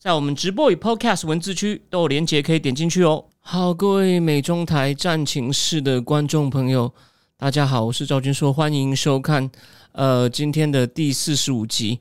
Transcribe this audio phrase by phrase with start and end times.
[0.00, 3.26] 在我们直播与 Podcast 文字区都有连结，可以点进去哦。
[3.40, 6.90] 好，各位美中台战情室的观众朋友，
[7.36, 9.50] 大家好，我是赵军硕，欢迎收看
[9.92, 12.00] 呃今天的第四十五集。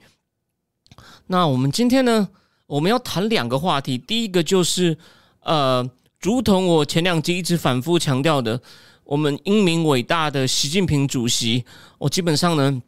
[1.27, 2.30] 那我们今天呢，
[2.67, 3.98] 我们要谈两个话题。
[3.98, 4.97] 第一个就是
[5.41, 5.86] 呃，
[6.22, 8.61] 如同我前两集一直反复强调的，
[9.03, 11.66] 我们英明伟大的习近平主席，
[11.97, 12.81] 我基本上呢，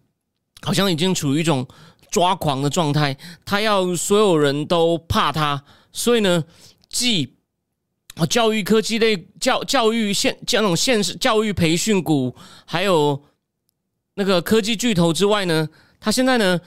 [0.61, 1.67] 好像已经处于一种
[2.11, 3.17] 抓狂的状态。
[3.43, 6.43] 他要所有人都怕他，所以呢，
[6.87, 7.33] 既
[8.29, 13.23] 教育科技类教教育现这种现实教育培训股，还有
[14.13, 15.67] 那个科技巨头之外呢，
[15.99, 16.61] 他现在呢。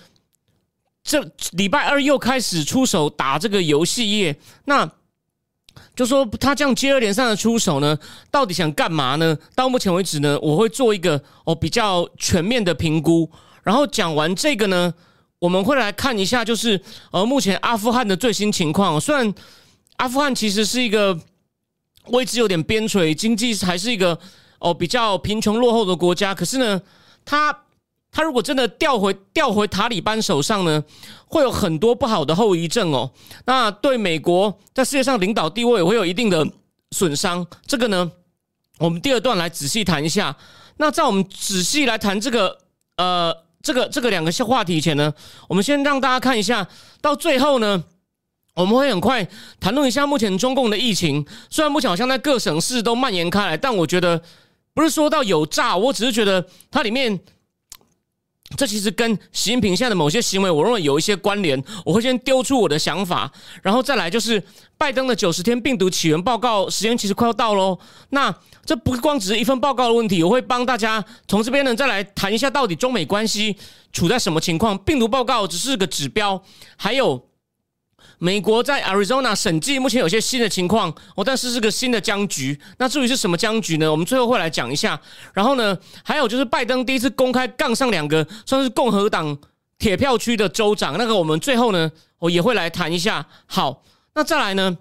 [1.07, 4.35] 这礼拜二又开始出手打这个游戏业，
[4.65, 4.91] 那
[5.95, 7.99] 就说他这样接二连三的出手呢，
[8.31, 9.37] 到底想干嘛呢？
[9.55, 13.31] 到目前为止呢，我会做一个哦比较全面的评估。
[13.63, 14.95] 然后讲完这个呢，
[15.45, 18.99] 我们会来看一下，就是呃目前阿富汗的最新情况。
[18.99, 19.35] 虽然
[19.97, 21.21] 阿富汗其实是一个
[22.07, 24.19] 位置有点边陲，经济还是一个
[24.59, 26.81] 哦比较贫穷落后的国家，可是呢，
[27.27, 27.61] 它。
[28.17, 30.85] 他如果真的调回调回塔利班手上呢，
[31.27, 33.11] 会有很多不好的后遗症哦。
[33.45, 36.47] 那对美国在世界上领导地位也会有一定的
[36.93, 37.45] 损伤。
[37.67, 38.13] 这个呢，
[38.79, 40.37] 我们第二段来仔细谈一下。
[40.77, 42.57] 那在我们仔细来谈这个
[42.99, 43.35] 呃
[43.65, 45.13] 这个这个两个话题前呢，
[45.49, 46.69] 我们先让大家看一下。
[47.01, 47.83] 到最后呢，
[48.55, 49.27] 我们会很快
[49.59, 51.27] 谈论一下目前中共的疫情。
[51.51, 54.23] 虽然目前好像在各省市都蔓延开来，但我觉得
[54.75, 57.19] 不是说到有诈，我只是觉得它里面。
[58.57, 61.63] 这其实跟习近平现在的某些行为，我认为有一些关联。
[61.85, 63.31] 我会先丢出我的想法，
[63.63, 64.43] 然后再来就是
[64.77, 67.79] 拜登的九十天病毒起源报告时间其实快要到喽。
[68.11, 73.57] 那这不光只是一份报告的问题，我会帮大家从这边呢再来谈一下，到底中美关系
[73.93, 74.77] 处在什么情况？
[74.79, 76.43] 病毒报告只是个指标，
[76.77, 77.29] 还有。
[78.19, 82.59] 美国在 Arizona 审计目前有些新的情况哦，但是是个新的僵局。
[82.79, 83.91] 那至于是什么僵局呢？
[83.91, 85.01] 我们最后会来讲一下。
[85.33, 89.37] 然后呢，还有就是拜登第一次公开杠上两个算是共和党
[89.79, 93.27] 铁票区的州长，那个我们最后呢，我也会来谈一下。
[93.47, 93.83] 好，
[94.15, 94.79] 那再来呢，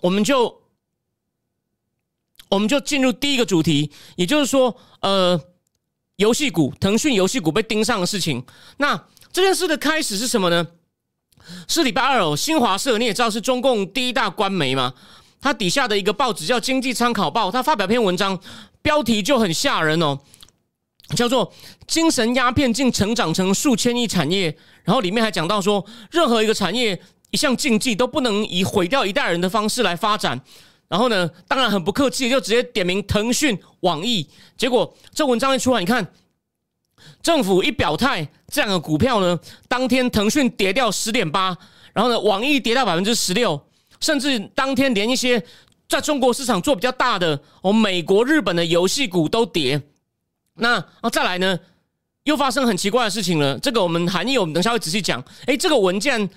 [0.00, 0.62] 我们就
[2.48, 5.40] 我们就进入第一个主题，也就是说，呃，
[6.16, 8.44] 游戏股腾讯游戏股被盯上的事情。
[8.76, 10.66] 那这件事的开始是什么呢？
[11.68, 14.92] 是礼拜二哦，新华社你也知道是中共第一大官媒嘛，
[15.40, 18.38] 它底下的一个报纸叫《经济参考报》，它发表篇文章，
[18.82, 20.18] 标题就很吓人哦，
[21.16, 21.52] 叫做
[21.86, 27.00] “精神鸦片竟成长成数千亿产业”，然后里面还讲到说，任何一个产业
[27.30, 30.40] 一项禁忌都不能以毁掉一代人的方式来发展。
[30.88, 34.28] 然后呢，当然很不客气，就直接点名腾讯、网易。
[34.56, 36.06] 结果这文章一出来，你看。
[37.22, 39.38] 政府一表态，这两个股票呢，
[39.68, 41.56] 当天腾讯跌掉十点八，
[41.92, 43.60] 然后呢，网易跌到百分之十六，
[44.00, 45.42] 甚至当天连一些
[45.88, 49.80] 在中国市场做比较大的哦，美国、日本的游戏股都跌。
[50.54, 51.58] 那啊，再来呢，
[52.24, 53.58] 又发生很奇怪的事情了。
[53.58, 55.22] 这个我们含义我们等下会仔细讲。
[55.46, 56.28] 诶，这个文件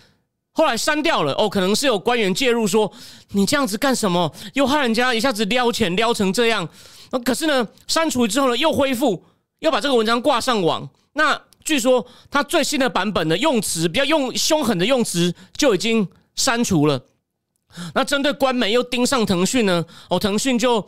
[0.51, 2.91] 后来删掉了哦，可能是有官员介入说，
[3.31, 4.33] 你这样子干什么？
[4.53, 6.67] 又害人家一下子撩钱撩成这样。
[7.11, 9.23] 那可是呢，删除之后呢，又恢复。
[9.59, 17.03] 要把这个文章挂上网，那据说他最新的版本的用词比较用凶狠的用词就已经删除了。
[17.93, 19.83] 那针对官媒又盯上腾讯呢？
[20.09, 20.87] 哦，腾讯就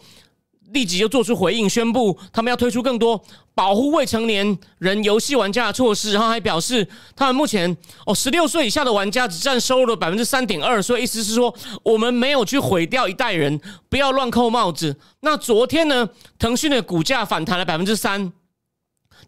[0.72, 3.22] 立即就做出回应，宣布他们要推出更多
[3.53, 7.75] 保护未成年人游戏玩家的措施，然后还表示他们目前
[8.06, 11.53] 哦十六岁以下的玩家只占收入的百分之三点二，所以意思是说
[11.84, 13.59] 我们没有去毁掉一代人，
[13.90, 14.96] 不要乱扣帽子。
[15.19, 18.32] 那昨天呢，腾讯的股价反弹了百分之三。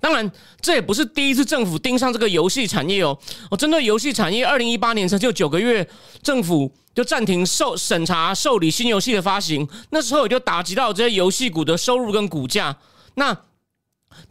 [0.01, 3.18] 当然，这也不是第一次政府盯上这个游戏产业哦。
[3.51, 5.88] 哦，针对游戏产业，二零一八年才就九个月，
[6.24, 12.75] 政府就暂停受审查受理新游戏的发行，那时候也就打击到这些游戏股的收入跟股价。
[13.13, 13.38] 那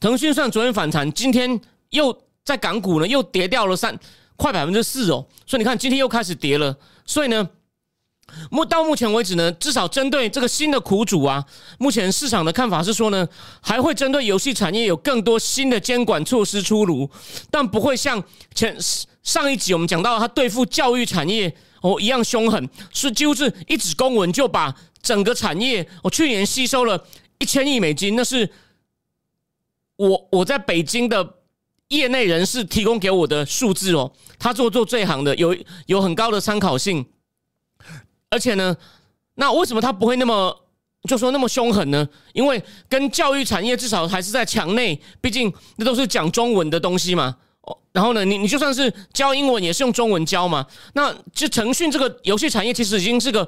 [0.00, 3.96] 腾讯算昨天反弹，今天又在港股呢又跌掉了三
[4.36, 5.24] 快百分之四哦。
[5.46, 6.76] 所以你看，今天又开始跌了。
[7.06, 7.48] 所以呢？
[8.50, 11.44] 目到目前为止呢，至少针对这个新的苦主啊，
[11.78, 13.26] 目前市场的看法是说呢，
[13.60, 17.08] 还会针对游戏产业有更多新的监管措施出炉，
[17.50, 18.22] 但不会像
[18.54, 18.76] 前
[19.22, 27.04] 上一集我们讲到他对付教育产业哦一样凶狠，是几乎是一纸公文就把整个产业，我去年吸收了
[27.38, 28.50] 一千亿美金，那是
[29.96, 31.36] 我我在北京的
[31.88, 34.12] 业内人士提供给我的数字哦。
[34.38, 35.54] 他做做这行的，有
[35.86, 37.04] 有很高的参考性。
[38.30, 38.76] 而且呢，
[39.34, 40.56] 那为什么他不会那么
[41.08, 42.08] 就说那么凶狠呢？
[42.32, 47.36] 因为跟教育产业至少还是在墙内，毕竟那都是讲中文的东西嘛。
[47.62, 50.66] 哦，然后呢，你你就算是教英文，也是用中文教嘛。
[50.92, 53.46] 那就腾讯这个游戏产业其实已经是个，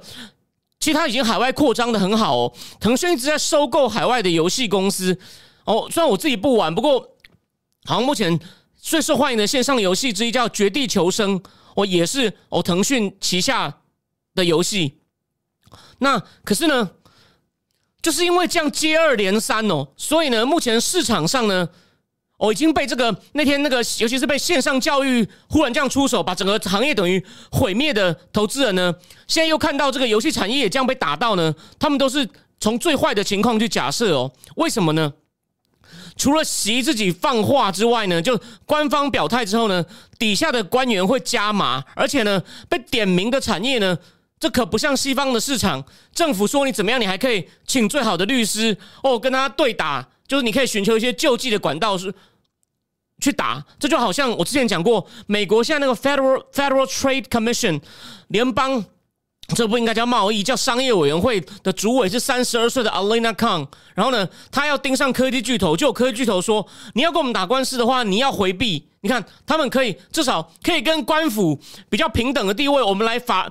[0.80, 2.52] 其实它已经海外扩张的很好哦。
[2.80, 5.16] 腾讯一直在收购海外的游戏公司
[5.64, 5.88] 哦。
[5.90, 7.00] 虽然我自己不玩，不过
[7.84, 8.38] 好像目前
[8.80, 11.38] 最受欢迎的线上游戏之一叫《绝地求生》，
[11.76, 13.72] 哦，也是哦腾讯旗下。
[14.34, 15.00] 的游戏，
[15.98, 16.90] 那可是呢，
[18.00, 21.68] 就是因为这样接二连三哦，所以呢，目前市场上呢，
[22.38, 28.94] 哦已经被这个那天那个，尤其是被线上教育忽然这样出手，把整个行业等于毁灭的投资人呢，
[29.28, 32.28] 现在又看到这个游戏产业也这样被打到呢，他们都是
[32.58, 35.12] 从最坏的情况去假设哦，为什么呢？
[36.16, 39.84] 除了习自己放话之外呢，就官方表态之后呢，
[40.18, 43.96] 底下的官员会加码，而且呢，被点名的产业呢。
[44.42, 45.80] 这可不像西方的市场，
[46.12, 52.12] 政府说你怎么样，你还可以请最好的律师哦，跟他对打，就是你可以寻求一些救济的管道是
[53.20, 53.64] 去打。
[53.78, 57.80] 这就好像我之前讲过，美国现在那个 Federal Federal Trade Commission
[58.30, 58.84] 联邦，
[59.54, 63.68] 这不应该叫贸易，叫商业委员会的主委是三十二岁的 Alina Kang。
[63.94, 68.88] 然后呢，他要盯上科技巨头，就有科技巨头说，你要跟我们打官司的话，你要回避。
[69.02, 73.48] 你看，他们可以至少可以跟官府比较平等的地位，我们来法。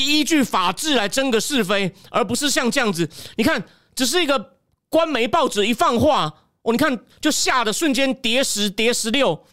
[0.00, 3.08] 依据法治来争个是非，而不是像这样子。
[3.36, 3.62] 你看，
[3.94, 4.58] 只是一个
[4.88, 6.32] 官媒报纸一放话，
[6.62, 9.46] 哦，你看就吓得瞬间跌十跌十六。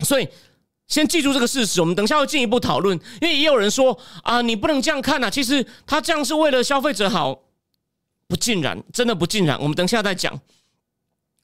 [0.00, 0.28] 所以
[0.86, 2.98] 先记住这个事实，我们等下会进一步讨论。
[3.20, 7.42] 因为也有人说啊，你不能这样看呐，其实他这样是为了消费者好，
[8.26, 9.60] 不尽然，真的不尽然。
[9.60, 10.40] 我们等下再讲。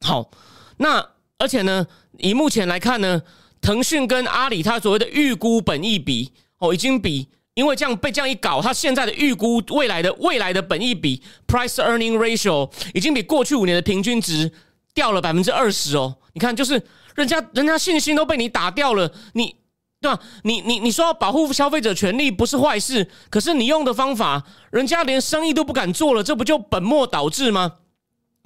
[0.00, 0.30] 好，
[0.76, 1.86] 那而且呢，
[2.18, 3.22] 以目前来看呢，
[3.60, 7.28] 腾讯跟阿里它所谓的预估本益比哦，已经比。
[7.54, 14.50] 因为这样被这样一搞，它现在的预估未来的未来的本益比 （price earning ratio） 已经比过去五年的平均值
[14.92, 16.16] 掉了百分之二十哦。
[16.32, 16.82] 你看，就是
[17.14, 19.54] 人家人家信心都被你打掉了，你
[20.00, 20.20] 对吧？
[20.42, 24.42] 你你你说要保护消费者权利不是坏事，可是你用的方法，
[24.72, 27.74] 人家连生意都不敢做了，这不就本末倒置吗？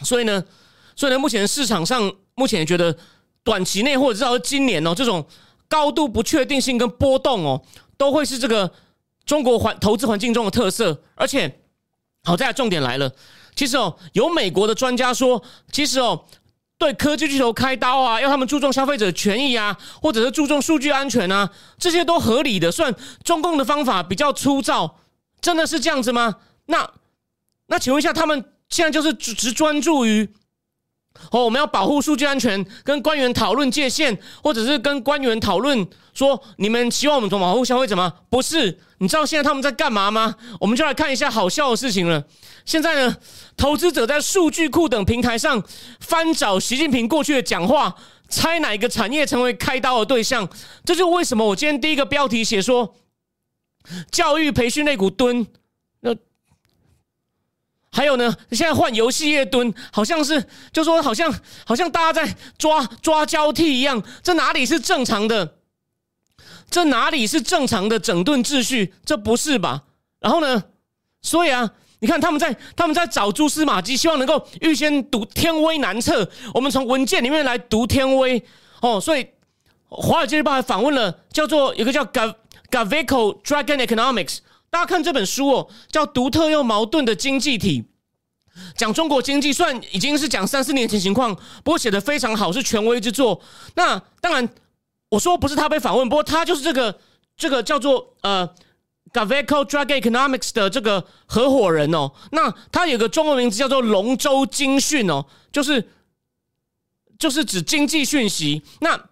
[0.05, 0.45] 所以呢，
[0.95, 2.95] 所以呢，目前市场上目前觉得
[3.43, 5.27] 短期内或者至少今年哦，这种
[5.67, 7.63] 高度不确定性跟波动哦，
[7.97, 8.71] 都会是这个。
[9.29, 11.61] 中国环投资环境中的特色，而且
[12.25, 13.13] 好在重点来了。
[13.55, 16.25] 其实哦，有美国的专家说，其实哦，
[16.79, 22.73] 对科技巨头开刀啊，要他们注重消费者权益啊，或者是注重数据安全啊，这些都合理的。
[22.73, 24.99] 虽然中共的方法比较粗糙，
[25.43, 26.37] 真的是这样子吗？
[26.65, 26.91] 那
[27.67, 30.33] 那请问一下，他们现在就是只专注于？
[31.31, 38.13] 哦，我们要保护数据安全，跟官员讨论界限，或者是跟官员讨论说，你们希望我们怎么保护消费者吗？
[38.31, 40.35] 不是，你知道现在他们在干嘛吗？
[40.61, 42.25] 我们就来看一下好笑的事情了。
[42.65, 43.17] 现在呢，
[43.57, 45.63] 投资者在数据库等平台上
[46.01, 47.95] 翻找习近平过去的讲话，
[48.29, 50.49] 猜哪一个产业成为开刀的对象。
[50.85, 52.95] 这就为什么我今天第一个标题写说，
[54.11, 55.47] 教育培训类股蹲。
[57.99, 60.41] 还有呢，现在换游戏业蹲，好像是
[60.73, 61.35] 就说好像
[61.67, 65.57] 好像大家在抓抓交替一样，这哪里是正常的？
[66.71, 68.95] 这哪里是正常的整顿秩序？
[69.05, 69.83] 这不是吧？
[70.21, 70.63] 然后呢？
[71.23, 76.31] 所以啊，你看他们在他们在找蛛丝马迹，希望能够预先读天威难测。
[76.55, 78.41] 我们从文件里面来读天威
[78.81, 79.01] 哦。
[79.01, 79.25] 所以
[79.89, 82.33] 《华尔街日报》还访问了叫做有个叫 Gav
[82.71, 84.39] Gavco Dragon Economics。
[84.71, 87.83] 大家看这本书哦，叫《独特又矛盾的经济体》，
[88.77, 91.35] 讲中国经济，算已经是讲三四年前情况，
[91.65, 93.41] 不过写的非常好，是权威之作。
[93.77, 94.49] 那当然，
[95.09, 97.01] 我说不是他被访问，不过他就是这个
[97.37, 98.47] 这个叫做呃
[99.13, 102.13] Gaveco Drag Economics 的这个合伙人哦。
[102.33, 105.89] 那他有个中文名字叫做龙舟经讯哦，就是
[107.19, 108.63] 就是指经济讯息。
[108.81, 109.08] 那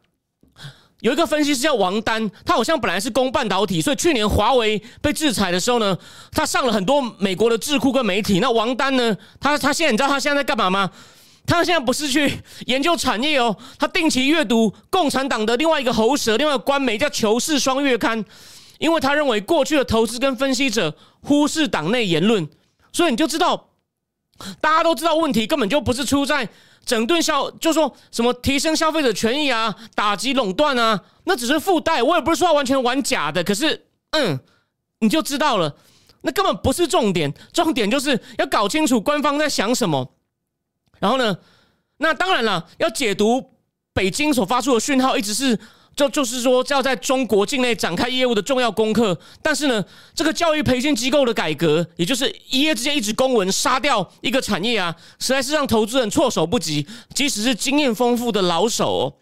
[1.00, 5.96] 有一个分析师叫王丹，他好像本来是攻半导体，所以去年华为被制裁的时候呢，
[6.32, 8.40] 他上了很多美国的智库跟媒体。
[8.40, 10.90] 那王丹呢，他他现在你知道他现在在干嘛吗？
[11.46, 18.20] 他现在不是去研究产业哦，他定期阅读共产党的另外一个喉舌，另外一个官媒叫《求是双月刊》，
[18.78, 22.48] 因为他认为过去的投资跟分析者忽视党内言论，
[22.92, 23.68] 所以你就知道，
[24.60, 26.48] 大家都知道问题根本就不是出在。
[26.84, 32.00] 整顿消就说什么提升消费者权益啊，打击垄断啊，那只是附带。
[32.00, 34.38] 我也不是说完全玩假的，可是嗯，
[35.00, 35.76] 你就知道了。
[36.20, 40.12] 那根本不是重点，重点就是要搞清楚官方在想什么。
[41.00, 41.36] 然后呢，
[41.96, 43.52] 那当然了，要解读
[43.92, 45.58] 北京所发出的讯号，一直是
[45.96, 49.18] 就就是说要在中国境内展开业务的重要功课。
[49.42, 49.84] 但是呢，
[50.14, 56.86] 这个教育培训机构的改革，也就是一夜之间一纸公文杀掉一个产业啊，实在是让投资人措手不及。
[57.14, 59.14] 即使是经验丰富的老手，哦，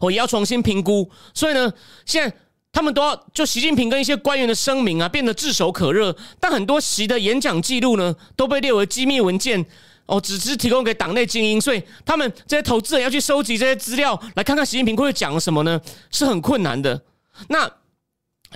[0.00, 1.10] 我也要重新评估。
[1.34, 1.70] 所以呢，
[2.06, 2.34] 现在。
[2.70, 6.14] 他们都要就习近平跟一些官员的声明啊，变得炙手可热。
[6.38, 9.64] 但很多习的演讲记录呢，都被列为机密文件
[10.08, 11.60] 哦，只是提供给党内精英。
[11.60, 15.80] 所以他们这些投资人要去收集这些资料，来看看习近平会讲什么呢？
[16.10, 17.00] 是很困难的。
[17.48, 17.70] 那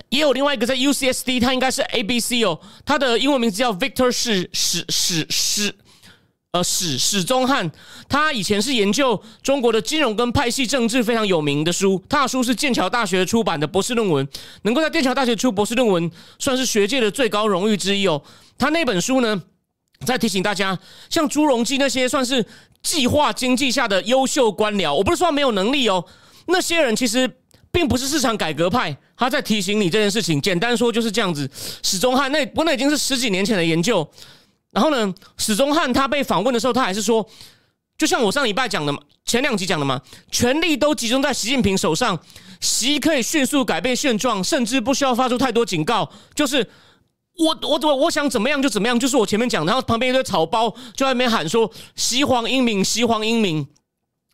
[0.09, 5.75] 也有另外一个在 UCSD，他应该是 ABC 哦，他的英文名字叫 Victor 史史史史。
[6.51, 7.71] 呃，史史宗汉，
[8.07, 14.27] 他以前是研究中国的金融跟派系政治非常有名的书，他的书是剑桥大学出版的博士论文，
[14.61, 18.21] 能够在剑桥大学出博士论文，算是学界的最高荣誉之一哦。
[18.55, 19.41] 他那本书呢，
[20.05, 20.77] 再提醒大家，
[21.09, 22.45] 像朱镕基那些算是
[22.81, 26.03] 计划经济下的优秀官僚，我不是说没有能力哦，
[26.47, 27.29] 那些人其实
[27.71, 30.41] 并不是市场改革派，他在提醒你这件事情。
[30.41, 31.49] 简单说就是这样子，
[31.81, 34.07] 史宗汉那不那已经是十几年前的研究。
[34.71, 37.25] 然后呢，史宗汉他被访问的时候，他还是说，
[37.97, 42.19] 就像我上礼拜讲的嘛，前两集讲的嘛，权力都集中在习近平手上，
[42.59, 46.67] 习可以迅速改变现状，甚至不需要发出太多警告，就是
[47.37, 53.67] 我我我我想怎么样就怎么样，就是我前面讲，然后旁边一堆草包就在那边喊说“西皇英明，西皇英明”，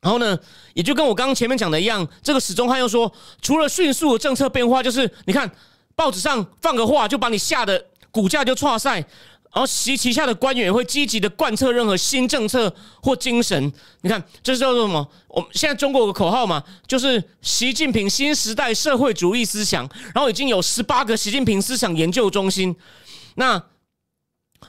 [0.02, 0.38] 然后呢，
[0.74, 5.50] 也就跟我刚刚前面讲的一样，这个史宗汉又说，除了迅速的政策变化，就是你看
[5.96, 9.06] 报纸上放个话，就把你吓得股价就挫赛。
[9.52, 13.72] 然后习旗下的官员会积极的贯彻任何新政策或精神。
[14.02, 15.08] 你看，这是叫做什么？
[15.28, 19.90] 我们现在中国有个口号嘛，就是习近平新时代社会主义思想。
[20.14, 22.76] 然后已经有十八个习近平思想研究中心。
[23.36, 23.62] 那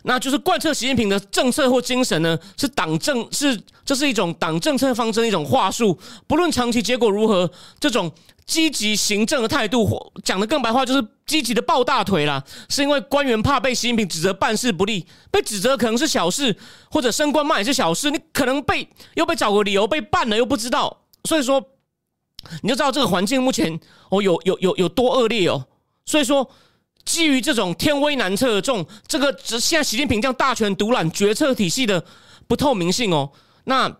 [0.02, 2.38] 那就是贯彻习近平的政策或精神呢？
[2.56, 5.98] 是党政是这是一种党政策方针一种话术。
[6.26, 8.12] 不论长期结果如何，这种。
[8.46, 12.42] 积极行政的态度，讲的更白话，就是积极的抱大腿啦。
[12.68, 16.56] 是因为官员怕被习近平指责办事不力，被指责可能是小事，
[16.90, 21.64] 或者升官骂也是小事，你可能被又被找个理由被办了又不知道，所以说
[22.62, 23.78] 你就知道这个环境目前
[24.08, 25.66] 哦有有有有多恶劣哦。
[26.04, 26.50] 所以说
[27.04, 32.04] 基于这种天威难测，这种这个现在习近平这样大权独揽决策体系的
[32.46, 33.30] 不透明性哦，
[33.64, 33.96] 那。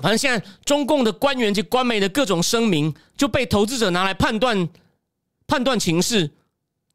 [0.00, 4.68] 反正现在中共的官员及官媒的各种声明就被投资者拿来判断
[5.48, 6.30] 判断情势。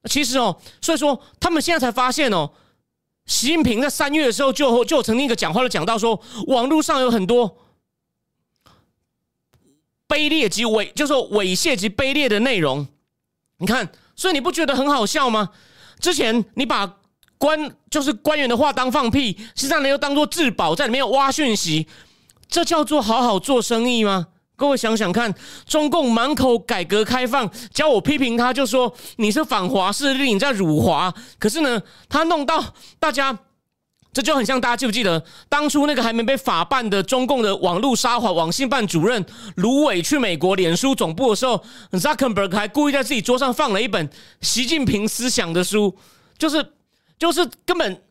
[0.06, 2.50] 其实哦，所以说他们现在才发现哦，
[3.25, 7.58] 习近平在三月的时候就就曾经一个讲话就讲到说，网络上有很多
[10.08, 12.88] 卑劣及猥，就是猥亵及卑劣的内容。
[13.58, 15.50] 你看，所以你不觉得很好笑吗？
[16.00, 16.98] 之前你把
[17.38, 21.88] 官就是官员的话当放屁，实际上你又当做自保，在里面挖讯息。
[22.48, 24.27] 这叫做好好做生意吗？
[24.55, 25.34] 各位想想看，
[25.65, 31.12] 中共满口改革开放，叫我批评他，就说你是反华势力，你在辱华。
[31.39, 32.63] 可是呢，他弄到
[33.00, 33.38] 大家，
[34.13, 44.10] 这就很像大家记不记得当初那个还没被法办的中共的网络沙皇网信办主任卢伟去美国脸书总部的时候，Zuckerberg 还故意在自己桌上放了一本
[44.41, 45.98] 习近平思想的书，
[46.38, 46.74] 就是
[47.17, 48.01] 就是根本。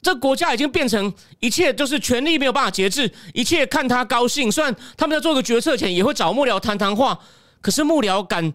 [0.00, 4.50] 这国家已经变成一切就是权力没有办法节制，一切看他高兴。
[4.50, 7.18] 虽然他们在做个决策前也会找幕僚谈谈话，
[7.60, 8.52] 可是幕僚敢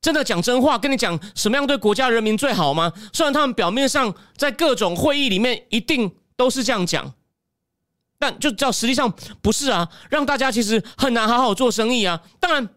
[0.00, 2.92] 真的讲真话跟你讲什么样对国家人民最好吗？
[3.12, 6.08] 虽然他们表面上在各种会议里面一定
[6.40, 7.12] 都是这样讲，
[8.18, 12.22] 但就叫实际上不是啊，让大家其实很难好好做生意啊。
[12.40, 12.68] 当然。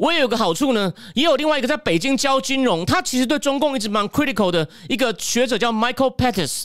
[0.00, 6.64] 我也有个好处呢，也有另外一个在北京教金融，他其实对中共一直蛮 critical 的一个学者叫 Michael Pettis，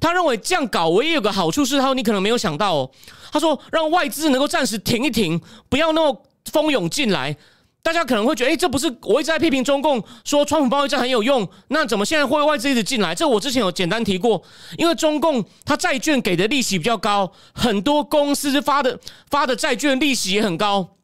[0.00, 2.90] 他认为这样搞我也有个好处是，他说你可能没有想到哦，
[3.30, 7.36] 他说让外资能够暂时停一停，不要那么蜂拥进来。
[7.84, 13.14] 大家可能会觉得，哎，这不是我一直在批评中共说川普贸易战很有用，那怎么现在会外资一直进来？
[13.14, 14.42] 这我之前有简单提过，
[14.78, 18.98] 因为中共它债券给的利息比较高，很多公司发的
[19.28, 20.96] 发的债券利息也很高，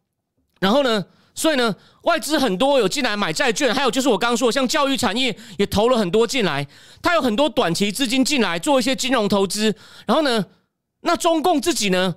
[0.58, 1.04] 然后呢？
[1.32, 6.66] 所以呢，外资很多有进来买债券，还有就是我刚刚说，像教育产业也投了很多进来，
[7.00, 9.74] 它有很多短期资金进来做一些金融投资。
[10.06, 10.44] 然后呢，
[11.02, 12.16] 那中共自己呢，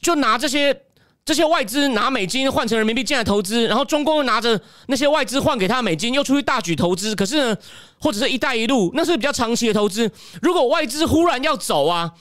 [0.00, 0.82] 就拿这些
[1.24, 7.14] 这些外资拿美金换成人民币进来投资，然后中共又拿着那些外资换给他美金，又出去大举投资。
[7.14, 7.56] 可是呢，
[8.00, 10.10] 或者是一带一路，那是比较长期的投资。
[10.42, 12.12] 如果外资忽然要走啊，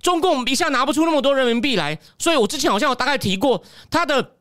[0.00, 1.98] 中共一下拿不出那么多人民币来。
[2.18, 4.32] 所以我之前好像有大概提过他的。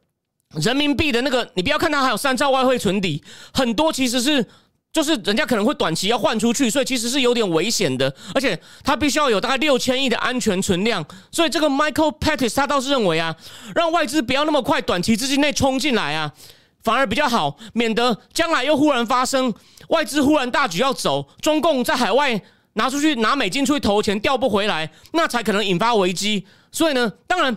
[0.61, 3.23] 人民币的那个，你不要看它还有三兆外汇存底，
[3.53, 4.45] 很多其实是
[4.93, 13.33] 就是人家可能会短期要换出去，所以其实是有点危险的，而且他必须要有大概六千亿的安全存量，所以这个 Michael Pettis 他倒是认为啊，
[13.73, 16.33] 让外资不要那么快短期资金内冲进来啊，
[16.83, 19.53] 反而比较好，免得将来又忽然发生
[19.87, 22.41] 外资忽然大举要走，中共在海外
[22.73, 26.45] 拿出去拿美金出去投钱调不回来，那才可能引发危机。
[26.69, 27.55] 所以呢，当然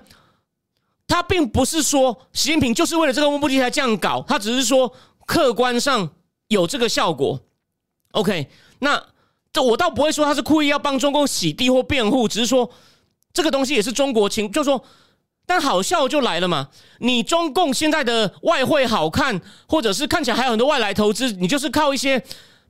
[1.09, 4.95] 他并不是说习近平就是为了这个目的才这样搞，他只是说
[5.27, 6.09] 客观上。
[6.49, 7.41] 有这个效果
[8.13, 8.49] ，OK，
[8.81, 9.03] 那
[9.53, 12.71] 这我倒不会说他是故意要帮中共洗地或辩护，只是说
[13.33, 14.85] 这个东西也是中国情，就说，
[15.47, 22.19] 但好笑就来了嘛，你中共现在的外汇好看，或者是看起来还有很多外来投资，你就是靠一些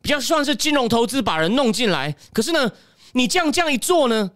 [0.00, 2.70] 比较算是金融投资把人弄进来，可是呢，
[3.12, 4.30] 你这样这样一做呢，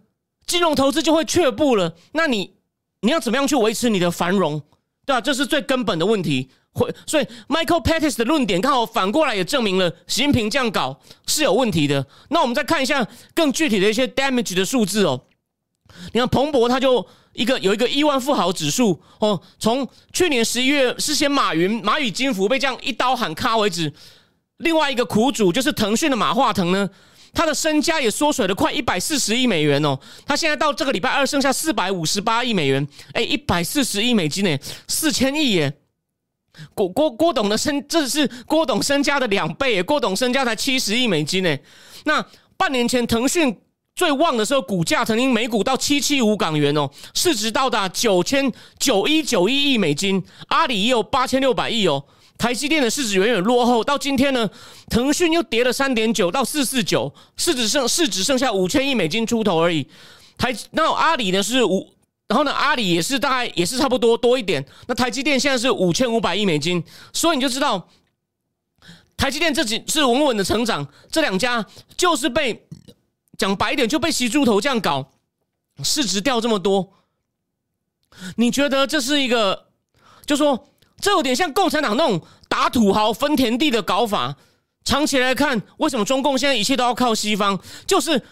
[0.47, 2.54] 金融投资就会却步了，那你
[3.00, 4.62] 你要怎么样去维持你的繁荣，
[5.09, 5.21] 对啊？
[5.23, 6.50] 这是最根本的问题。
[6.73, 12.07] 会，所以 Michael Pettis 的论点刚好反过来也证明了习近平这样搞是有问题的。
[12.29, 15.25] 那我们再看一下更具体的一些 damage 的数字哦。
[16.12, 23.91] 你看彭博他就一个有一个亿万富豪指数哦，从去年十一月是先马云、马宇金服被这样一刀喊咔为止，
[24.59, 26.91] 另外一个苦主就是腾讯的马化腾呢，
[27.33, 29.99] 他的身家也缩水了快一百四十亿美元哦。
[30.27, 35.73] 他现在到这个礼拜二剩下四百五十八亿美元，哎，一百四十亿美金呢，四千亿耶。
[36.75, 41.57] 郭郭郭董的身，这是郭董身家的两倍耶，郭董身家才七十亿美金呢。
[42.05, 42.25] 那
[42.57, 43.57] 半年前腾讯
[43.95, 50.21] 最旺的时候，股价曾经每股到七七五港元哦，市值到达九千九一九一亿美金。
[50.49, 52.05] 阿里也有八千六百亿哦，
[52.38, 53.85] 台积电的市值远远落后。
[53.85, 54.49] 到今天呢，
[54.88, 59.87] 腾讯又跌了三点九到四四九，市值剩市值剩下五千亿美金出头而已。
[60.38, 61.92] 台那阿里呢是五。
[62.28, 64.62] 然后呢，阿里也是大概也是差不多多一点。
[64.87, 67.88] 那台积电现在是五千五百亿美金，所以你就知道
[69.16, 70.87] 台积电这几是稳稳的成长。
[71.11, 71.64] 这两家
[71.97, 72.68] 就是被
[73.38, 75.11] 讲白一点，就被吸猪头这样搞，
[75.83, 76.92] 市值掉这么多。
[78.37, 79.68] 你觉得这是一个，
[80.26, 80.68] 就说
[81.00, 84.37] 这有点像共产党那种打土豪分田地的搞法。
[84.85, 87.59] 长期来看，为什么中共现在一切都要靠西方？
[87.87, 88.23] 就是。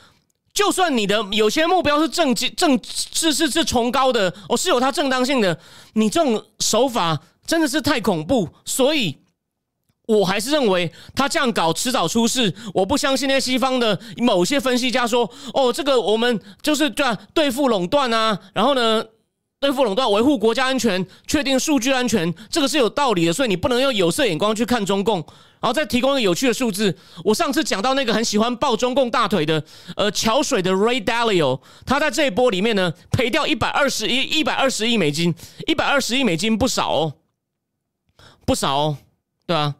[0.56, 5.60] 就算你的有些目标是正正是是是崇高的，哦，是有它正当性的，
[5.92, 9.18] 你这种手法真的是太恐怖，所以
[10.06, 12.54] 我还是认为他这样搞迟早出事。
[12.72, 19.04] 我不相信那些西方的某些分析家说，哦，这个我们就是对对付垄断啊，然后呢？
[19.58, 23.32] 对付垄断、维护国家安全、确定数据安全，这个是有道理的。
[23.32, 25.24] 所以你不能用有色眼光去看中共。
[25.58, 29.64] 然后再提供一个有趣的数字，我上次讲到那个很喜欢抱中共大腿的，
[29.96, 35.34] 呃，桥水的 Ray Dalio，他在这一波里面呢赔掉一百二十亿、一百二十亿美金，
[35.66, 37.14] 一百二十亿美金不少哦，
[38.44, 38.96] 不少哦，
[39.46, 39.74] 对啊。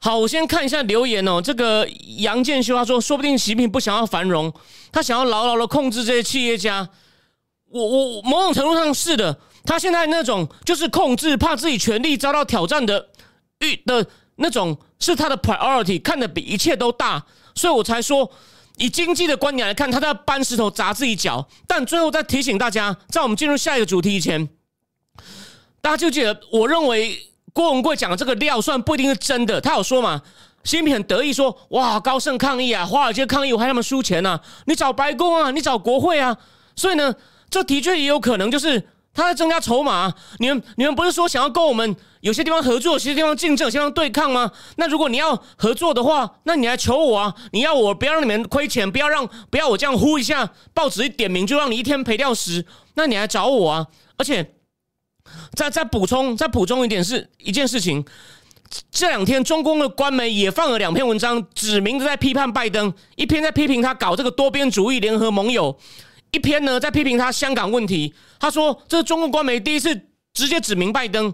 [0.00, 1.40] 好，我先看一下留言哦。
[1.40, 4.52] 这个杨建修他说，说不定习近平不想要繁荣，
[4.90, 6.90] 他想要牢牢的控制这些企业家。
[7.70, 13.08] 我我某种程度上是的，他现在那种就是控制，怕自己权力遭到挑战的
[13.60, 14.04] 欲的
[14.36, 18.28] 那种，是他的 priority，看得比一切都大，所以我才说，
[18.76, 21.46] 以经济的观点来看，他在搬石头砸自己脚。
[21.68, 24.48] 但最后再提醒大家，在我们进入下一个主题以前，
[25.80, 27.16] 大家就记得，我认为
[27.52, 29.60] 郭文贵讲的这个料算不一定是真的。
[29.60, 30.20] 他有说嘛，
[30.64, 36.36] 习近平很得意说，哇，高盛抗议啊，华尔街抗议，我害他们输钱呐，你找白宫啊，你找国会啊，
[36.74, 37.14] 所以呢。
[37.50, 38.80] 这的确也有可能，就是
[39.12, 40.14] 他在增加筹码。
[40.38, 44.52] 你们你们不是说想要跟我们有些地方合作，有些地方竞争，有些地方对抗吗？
[44.76, 47.34] 那如果你要合作的话，那你来求我啊！
[47.52, 53.86] 你要我不要让你们亏钱，不要让不要我这样呼一下报纸一点名就让你一天赔掉十，那你来找我啊！
[54.16, 54.54] 而且
[55.54, 58.04] 再再补充再补充一点是一件事情，
[58.92, 65.76] 这两天中共的官媒也放了两篇文章，指明在批判拜登，一篇在批评他搞这个多边主义联合盟友。
[66.32, 68.14] 一篇呢，在批评他香港问题。
[68.38, 69.94] 他说：“这是中共官媒第一次
[70.32, 71.32] 直接指明拜登，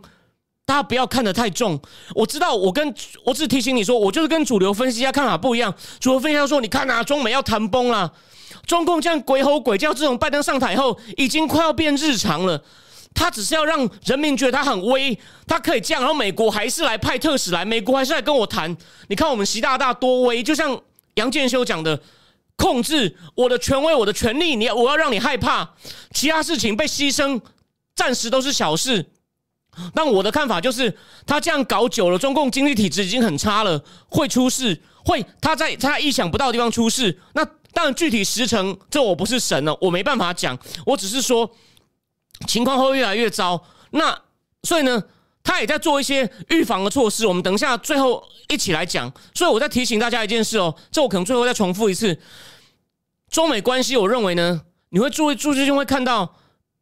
[0.65, 1.79] 大家不要看得太重。
[2.15, 5.73] 我知道，我跟我只提醒你说，我就是跟主流分析家看法不一样。
[6.01, 8.13] 主流分析家说，你看啊，中美要谈崩了，
[8.67, 12.63] 中共这样鬼吼鬼叫，这种拜登上台后已经快要变日常了。
[13.15, 18.77] 他只是要让人民觉得他很威，他可以这样，然后美国还是来派特使来，美国还是来跟我谈。
[19.09, 20.81] 你看我们习大大多威，就像
[21.15, 22.01] 杨建修讲的。”
[22.57, 25.75] 控制我的权威，我的权利，你我要让你害怕，
[26.12, 27.40] 其他事情被牺牲，
[27.95, 29.12] 暂时都是小事。
[29.95, 37.21] 但我的看法就是，他这样搞久了，中共经济体制已经很差了，会出事，会他在他意想不到的地方出事。
[37.35, 40.59] 那当然具体时程，这我不是神了，我没办法讲。
[40.87, 41.51] 我只是说，
[42.47, 43.62] 情况会越来越糟。
[43.90, 44.19] 那
[44.62, 45.03] 所以呢，
[45.47, 47.25] 他也在做一些预防的措施。
[47.25, 49.11] 我们等一下最后一起来讲。
[49.33, 52.19] 所以我再提醒大家一件事哦，这我可能最后再重复一次。
[53.31, 56.35] 中美关系，我认为呢，你会注意注意就会看到，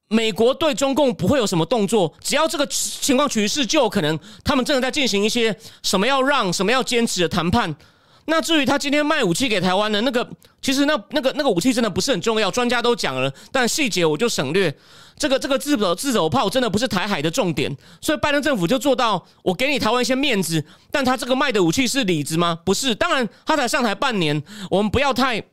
[0.09, 7.77] 美国对中共不会有什么动作，只要这个情况趋势，就有可能他们真的在进行一些什么要让、什么要坚持的谈判。
[8.27, 10.27] 那至于他今天卖武器给台湾的那个，
[10.63, 14.75] 其实那那个那个武器真的不是很重要，专家都讲了，但细节我就省略。
[15.17, 22.59] 这个这个自走自走炮真的不是台海的重点，所以拜登政府就做到，我给你台湾一些面子，但他这个卖的武器是里子吗？
[22.65, 25.45] 不是，当然他才上台半年，我们不要太，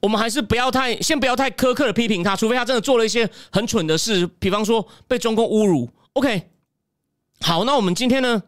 [0.00, 5.88] 我们还是不要太，先不要太苛刻的批评他，除非他真的做了一些很蠢的事，比方说被中共侮辱。
[6.12, 6.50] OK，
[7.40, 8.42] 好，那我们今天呢，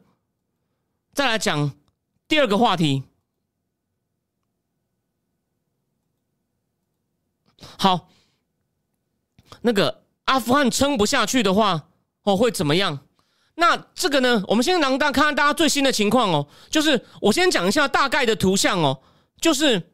[1.15, 1.73] 再来讲。
[2.35, 3.05] 第二个话题，
[7.79, 8.11] 好，
[9.61, 11.91] 那个阿富汗撑不下去的话，
[12.25, 13.07] 哦，会怎么样？
[13.55, 14.43] 那这个呢？
[14.49, 16.49] 我们先让大家看看大家最新的情况哦。
[16.69, 19.01] 就是我先讲一下大概的图像哦。
[19.41, 19.93] 就是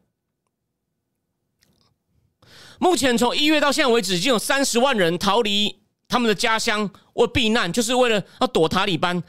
[2.79, 9.21] 目前从一月到现在为止，已经有三十万人逃离他们的家乡或避难，就是为了要躲塔利班。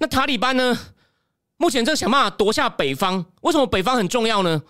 [0.00, 0.76] 那塔利班呢？
[1.58, 4.62] 目前正想办法夺下北方，为什么北方很重要呢？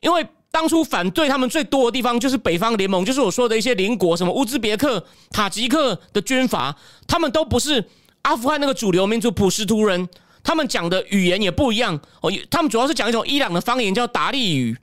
[0.00, 6.74] 因为当初反对他们最多的地方就是北方联盟，就是我说的一些邻国，什么乌兹别克、塔吉克的军阀，
[7.06, 7.84] 他们都不是
[8.22, 10.08] 阿富汗那个主流民族普什图人，
[10.42, 14.78] 他们讲的语言也不一样哦，他们主要是讲一种伊朗的方言叫达利语。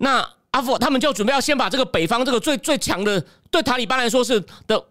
[0.00, 4.82] 那阿富他们就准备要先把这个北方这个最最强的，对塔利班来说是的。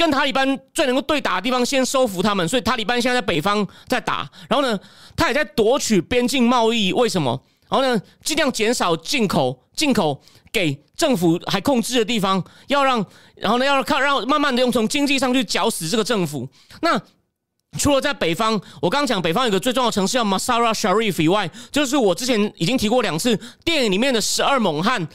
[0.00, 2.48] 跟塔利班最能够对打的地方，先收服他们。
[2.48, 4.80] 所以塔利班现在在北方在打，然后呢，
[5.14, 6.90] 他也在夺取边境贸易。
[6.94, 7.38] 为什么？
[7.68, 10.18] 然后呢，尽量减少进口，进口
[10.50, 13.04] 给政府还控制的地方，要让，
[13.36, 16.48] 然后呢，要靠，让慢慢的用从经济上去绞死这个政府。
[16.80, 16.98] 那
[17.78, 25.06] 除了在北方，我刚刚讲北方有个最重要的城市叫 Masara Sharif 以外，就是我之前已经提过两次，电影里面的十二猛汉。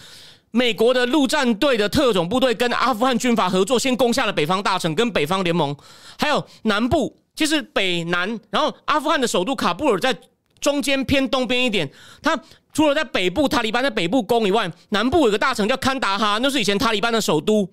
[0.55, 5.75] 美国的陆战队的特种部队跟阿富汗军阀合作，先攻下了北方大城，跟北方联盟，
[6.17, 8.39] 还有南部，就是北南。
[8.49, 10.17] 然后阿富汗的首都卡布尔在
[10.61, 11.91] 中间偏东边一点。
[12.23, 12.41] 他
[12.71, 17.69] 除了在北部塔利班在北部攻以外，南部有个大城叫堪达哈，那是以前塔利班的首都。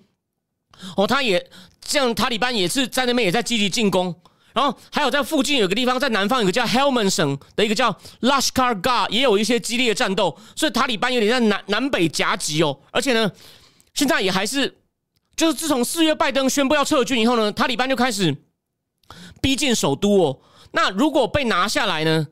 [0.97, 1.41] 哦，他也
[1.79, 4.13] 这样，塔利班也是在那边也在积极进攻。
[4.53, 12.79] 然后还有在附近有个地方，在南方有个叫 Helmand 省的一个叫 Lashkar Gah，也有一些激烈的战斗，所以塔利班有点在南南北夹击哦。
[12.91, 13.31] 而且呢，
[13.93, 14.77] 现在也还是，
[15.35, 18.35] 就是自从四月拜登宣布要撤军以后呢，塔利班就开始
[19.41, 20.39] 逼近首都哦。
[20.71, 22.27] 那如果被拿下来呢，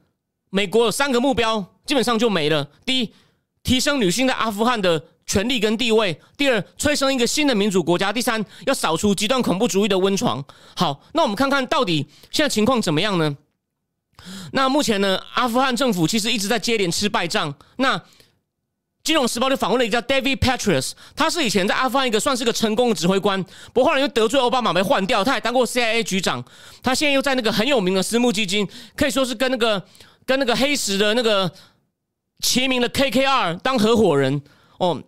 [0.49, 2.67] 美国有三个目标，基本上就没了。
[2.85, 3.13] 第一，
[3.63, 5.05] 提升女性在阿富汗的。
[5.25, 10.43] 权力跟地位，第二催生一个新的民主国家，第三要扫除极端恐怖主义的温床。
[10.75, 13.37] 好，那我们看看到底现在情况怎么样呢？
[14.51, 17.55] 那目前呢，阿富汗政府其实一直在接连吃败仗。
[17.77, 17.97] 那
[19.03, 25.23] 《金融时报》就访问了一个叫 David Petraeus，他是以前在阿富汗一个算是个成功的指挥官，不过后来又得罪奥巴马被换掉。
[25.23, 26.43] 他也当过 CIA 局长，
[26.83, 29.83] 他现在又在那个很有名的私募基金，可以说是跟那个
[30.25, 31.51] 跟那个黑石的那个
[32.41, 34.39] 齐名的 KKR 当合伙人
[34.77, 35.01] 哦。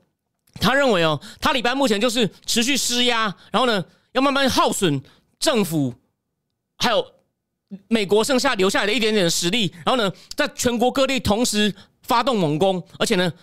[0.60, 5.02] 他认为哦，塔利班目前就是持续施压，然后呢，要慢慢耗损
[5.40, 5.94] 政府，
[6.78, 7.06] 还有
[7.88, 13.34] 美国剩下留下来的一点点的实力，然后呢，在全国各地同时发动猛攻，而且呢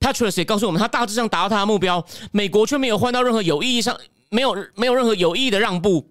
[0.00, 3.96] ，Patrice 也告诉我们，他大致上达到他的目标，美国却没有换到任何有意义上
[4.30, 6.10] 没有没有任何有意义的让步。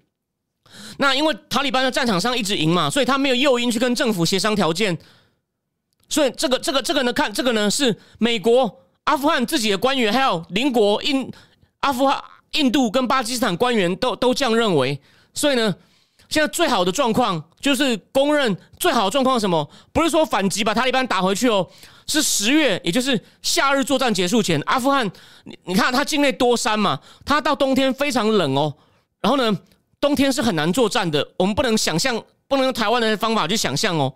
[0.97, 4.97] 那因为塔利班在战场上一直赢嘛，所以他没有诱因去跟政府协商条件，
[6.07, 8.84] 所以这个这个这个呢，看这个呢是美国。
[9.05, 11.31] 阿富汗自己的官员，还有邻国印
[11.79, 14.99] 阿富汗、印度跟巴基斯坦官员都都这样认为。
[15.33, 15.75] 所以呢，
[16.27, 19.69] 现在最好的状况就是公认最好的状况什么？
[19.93, 21.67] 不是说反击把塔利班打回去哦，
[22.07, 25.09] 是十月，也就是夏日作战结束前，阿富汗
[25.43, 28.73] 你你看它境内多山嘛，它到冬天非常冷哦。
[29.21, 29.55] 然后呢，
[29.99, 34.13] 冬天是很难作战的，我们不能想象，不能用台湾的方法去想象哦。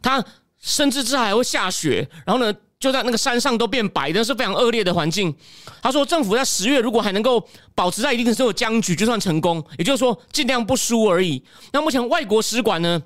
[0.00, 0.24] 它
[0.58, 2.52] 甚至之还会下雪，然后呢？
[2.82, 5.32] 就在那个山上都变白，那是非常恶劣的环境。
[5.80, 11.40] 他说，政府在十月如果还能够保持在一定的时候僵局，就算成功，也就是说尽量不输而已。
[11.72, 13.00] 那目前外国使馆呢，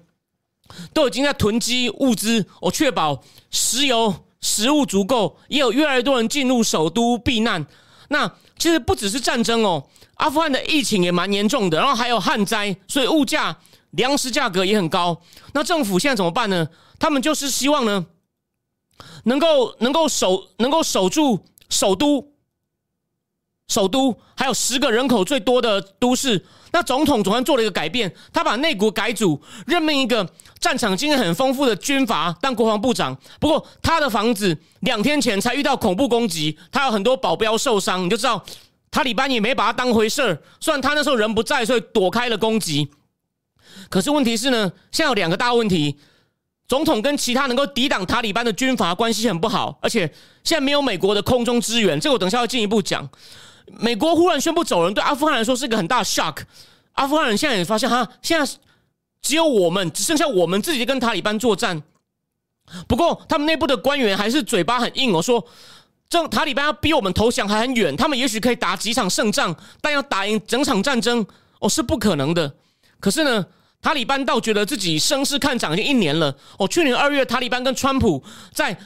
[0.95, 7.67] 都已经在囤积物资，我确保石油、食物足够，也有越来越多人进入首都避难。
[8.09, 8.27] 那
[8.59, 13.55] 其实不只是战争哦，阿富汗的疫情也蛮严重的，然后还有旱灾，所以物价、
[13.91, 15.21] 粮食价格也很高。
[15.53, 16.67] 那政府现在怎么办呢？
[16.99, 18.07] 他们就是希望呢。
[19.25, 22.33] 能够能够守能够守住首都
[23.69, 26.45] 首都，还有十个人口最多的都市。
[26.73, 30.29] 那总统总算做了一个改变，他把内阁改组，任命一个
[30.61, 33.17] 战场经验很丰富的军阀当国防部长。
[33.41, 38.45] 不过他的房子两天前才遇到恐怖攻击，他有很多保镖受伤，你就知道
[38.91, 40.41] 塔里班也没把他当回事儿。
[40.61, 42.89] 虽然他那时候人不在，所以躲开了攻击。
[43.89, 45.99] 可是问题是呢，现在有两个大问题。
[46.69, 50.01] 总统跟其他能够抵挡塔利班的军阀关系很不好，而且
[50.43, 53.09] 现在没有美国的空中支援，这个我等下要进一步讲。
[53.79, 56.39] 美国忽然宣布走人，对阿富汗来说是一个很大的 shock。
[56.93, 58.53] 阿富汗人现在也发现，哈，现在
[59.23, 61.83] 只有我们，只剩下我们自己跟塔利班作战。
[62.89, 65.45] 不过他们内部的官员还是嘴巴很硬，我说
[66.09, 71.25] 这塔利班要逼我们投降还很远，他们也许可以打几场胜仗，但要打赢整场战争，
[71.61, 72.53] 哦，是不可能的。
[72.99, 73.47] 可是呢？
[73.87, 76.37] 塔利班倒觉得自己声势看涨已经一年了。
[76.59, 78.21] 哦，去年二月，塔利班跟川普
[78.53, 78.77] 在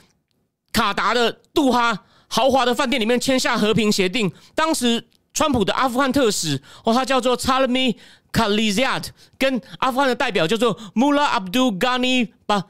[0.74, 4.30] 卡达的杜哈豪华的饭店里面签下和平协定。
[4.54, 7.96] 当时，川普的阿富汗特使，哦，他叫做查勒米
[8.30, 12.62] 卡利扎特跟阿富汗的代表叫做 Mullah Abdul Ghani 巴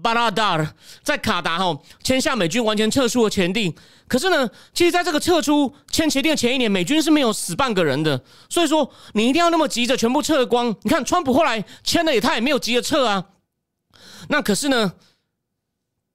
[0.00, 3.72] 巴拉达尔，在卡达哈签下美军完全撤出的签订。
[4.08, 8.22] 可是呢，其实在这个撤出签协定的前一年，美军是没有死半个人的。
[8.48, 10.74] 所以说，你一定要那么急着全部撤光？
[10.82, 13.22] 你看，川普后来签了也，他也没有急着撤啊。
[14.28, 14.94] 那可是呢，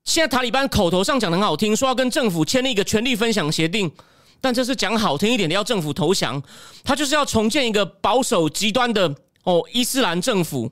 [0.05, 3.91] 现在塔利班口头上讲的很好听，说要跟政府签立一个权力分享协定，
[4.41, 6.41] 但这是讲好听一点的，要政府投降，
[6.83, 10.71] 他就是要重建一个保守极端的哦伊斯兰政府。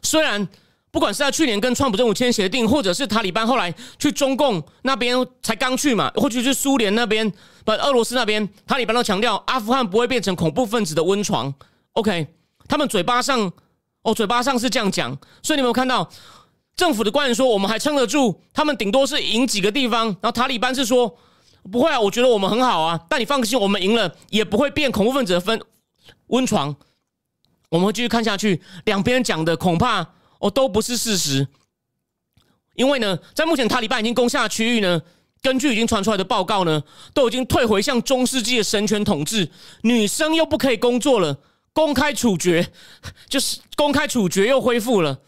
[0.00, 0.48] 虽然。
[0.94, 7.28] 不管是在去年跟川普政府签协定，或者是塔利班后来去中共那边才刚去嘛，或者是苏联那边、
[7.64, 11.52] 不俄罗斯那边，塔利班都强调阿富汗不会变成恐怖分子的温床。
[11.94, 12.28] OK，
[12.68, 13.50] 他们嘴巴上
[14.02, 15.10] 哦，嘴巴上是这样讲，
[15.42, 16.08] 所以你有没有看到
[16.76, 18.40] 政府的官员说我们还撑得住？
[18.52, 21.12] 他们顶多是赢几个地方，然后塔利班是说
[21.72, 25.60] 不会啊，我觉得我们很好啊，但你放心，我们赢了也不会变恐怖分子的分
[26.28, 26.76] 温床。
[27.70, 30.13] 我们会继续看下去，两边讲的恐怕。
[30.40, 31.46] 哦，都不是事实，
[32.74, 35.00] 因为呢，在目前塔利班已经攻下的区域呢，
[35.40, 36.82] 根据已经传出来的报告呢，
[37.14, 39.48] 都已经退回向中世纪的神权统治，
[39.82, 41.38] 女生又不可以工作了，
[41.72, 42.70] 公开处决，
[43.28, 45.20] 就是公开处决又恢复了。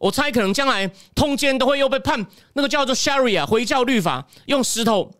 [0.00, 5.12] 我猜可能将来通奸都会又被判那个叫做 Sharia 回教律法，用石头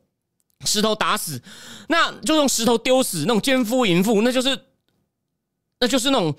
[0.65, 1.41] 石头打死，
[1.89, 4.59] 那就用石头丢死那种奸夫淫妇，那就是
[5.79, 6.35] 那就是那种。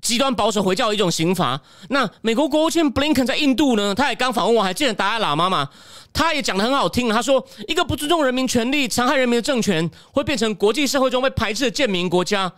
[0.00, 1.60] 极端保守回教的一种刑罚。
[1.88, 3.94] 那美国国务卿布林肯在印度呢？
[3.94, 5.68] 他也刚访问我，还见了达赖喇嘛嘛？
[6.12, 7.08] 他也讲的很好听。
[7.08, 12.52] 他说，一个不尊重人民权利、残害人民的政权，会变成国际社会中被排斥的贱民国家。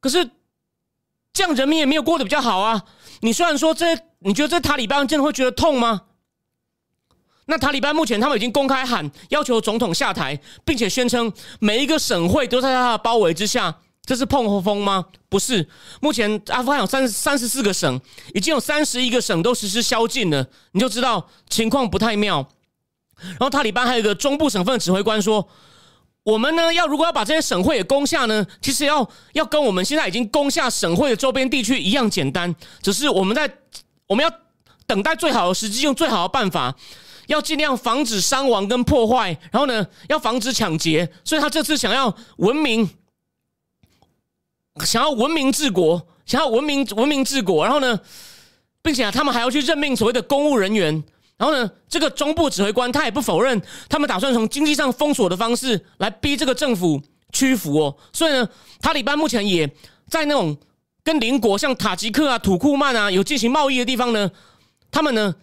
[0.00, 0.30] 可是
[1.32, 2.82] 这样人民也没有过得比较好啊！
[3.20, 3.86] 你虽然说这，
[4.20, 6.02] 你觉得这塔利班真的会觉得痛吗？
[7.46, 13.74] 那塔利班目前他们已经公开喊要求总统下台，并且宣称每一个省会都在他的包围之下。
[14.08, 15.04] 这是碰风吗？
[15.28, 15.68] 不是。
[16.00, 18.00] 目前阿富汗有三三十四个省，
[18.32, 22.48] 已经有三十一个省都实施宵禁了，你就知道情况不太妙。
[23.20, 25.46] 然后塔利班还有一个中部省份的指挥官说
[26.24, 33.58] ：“我们呢，要如果要把这些省会也攻下呢，其实要要跟我们现在已经攻下省会的周边地区一样简单，只是我们在
[34.06, 34.32] 我们要
[34.86, 36.74] 等待最好的时机，用最好的办法，
[37.26, 41.12] 要尽量防止伤亡跟破坏，然后呢，要防止抢劫。
[41.24, 42.88] 所以他这次想要文明。”
[44.84, 47.98] 想要文明治国，想要文明文明治国，然后呢，
[48.82, 50.92] 并且，他们还要去任命所谓的公务人员，
[51.36, 57.00] 然后呢，这个中部指挥官他也不否认，他们打算从经济上封锁的方式来逼这个政府
[57.32, 57.96] 屈服哦。
[58.12, 58.48] 所以呢，
[58.80, 59.66] 塔利班目前也
[60.08, 60.56] 在那种
[61.02, 64.30] 跟邻国像塔吉克啊、土库曼啊有进行贸易的地方呢，
[64.90, 65.34] 他们呢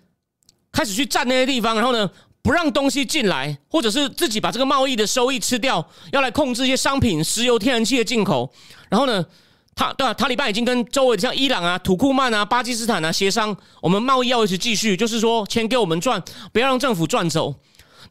[0.71, 2.09] 开始去占那些地方，然后呢。
[2.45, 8.53] 不让东西进来，或者是自己把这个贸易的收益吃掉，要来控制一些商品、石油、天然气的进口。
[8.87, 9.25] 然后呢，
[9.73, 16.21] 他对啊，塔利班已经跟周围的像伊朗啊、土库曼啊、巴基斯坦啊协商，我们贸易要一直继续，就是说钱给我们赚，
[16.53, 17.55] 不要让政府赚走。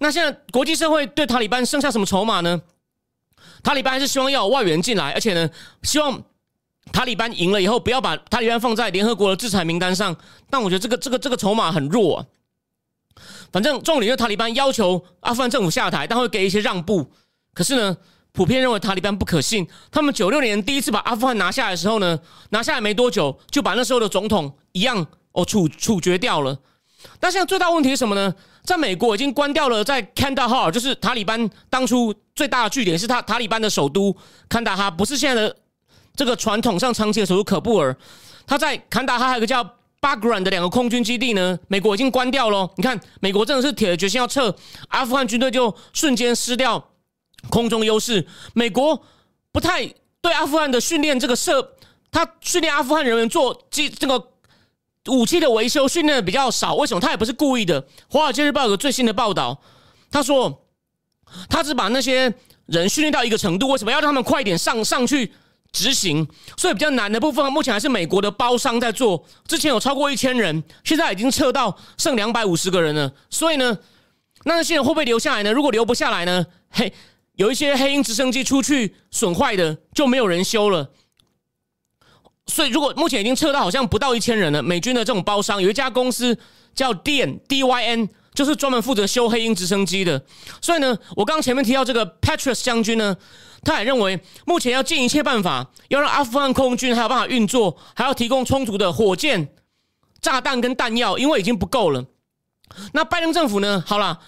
[0.00, 2.60] 那现在国际社会对塔利班剩下什么筹码呢？
[3.62, 5.48] 塔利班还是希望要有外援进来，而且呢，
[5.84, 6.20] 希望
[6.92, 10.16] 塔利班赢了以后不要把塔利班放在联合国的制裁名单上。
[10.50, 12.26] 但我觉得这个这个这个筹码很弱。
[13.54, 17.08] 反正重点是塔利班要求阿富汗政府下台，但会给一些让步。
[17.54, 17.96] 可是呢，
[18.32, 19.64] 普遍认为塔利班不可信。
[19.92, 22.18] 他们九六年第一次把阿富汗拿下来的时候呢，
[22.50, 26.58] 拿下来没多久就把那时候的总统一样哦处处决掉了。
[27.20, 28.34] 但现在最大问题是什么呢？
[28.64, 34.12] 在美国已经关掉了在坎大哈，就是塔利班当初最大的据点，是他塔利班的首都
[34.48, 35.56] 坎大哈，不是现在的
[36.16, 37.96] 这个传统上长期的首都可布尔。
[38.48, 39.64] 他在坎大哈还有个叫。
[40.04, 42.70] 巴格兰的两个空军基地呢，美国已经关掉了。
[42.76, 44.54] 你看，美国真的是铁了决心要撤，
[44.88, 46.90] 阿富汗军队就瞬间失掉
[47.48, 49.02] 空中优势，美国
[49.50, 49.86] 不太
[50.20, 51.76] 对阿富汗的训练这个设，
[52.12, 54.22] 他训练阿富汗人员做机这个
[55.06, 56.74] 武器的维修训练的比较少。
[56.74, 57.00] 为什么？
[57.00, 57.80] 他也不是故意的。
[58.10, 59.58] 《华尔街日报》有个最新的报道，
[60.10, 60.66] 他说
[61.48, 62.34] 他只把那些
[62.66, 65.32] 人训练到一个程度，为什么要让他们快点上上去
[65.74, 66.26] 执行？
[66.56, 69.22] 所以比较难的部分，目前还是美国的包商在做。
[69.46, 73.12] 之前有超过一千人，现在已经撤到剩两百五十个人了。
[73.28, 73.76] 所以呢，
[74.44, 75.52] 那些人会不会留下来呢？
[75.52, 76.46] 如果留不下来呢？
[76.70, 76.90] 嘿。
[77.36, 80.88] 有一些黑鹰直升机出去损坏的，就没有人修了。
[82.46, 86.38] 所以，如果目前已经撤到好像不到一千人了，美军的这种包商有一家公司
[86.76, 90.20] 叫电 DYN，就是专门负责修黑鹰直升机的。
[90.60, 93.16] 所以呢，我刚前面提到这个 Patrice 将军呢，
[93.62, 99.48] 他也认为目前要尽一切办法，要让阿富汗空军还有办法运作，还要提供充足的火箭、
[100.20, 102.04] 炸弹跟弹药，因为已经不够了。
[102.92, 103.82] 那拜登政府呢？
[103.86, 104.18] 好了，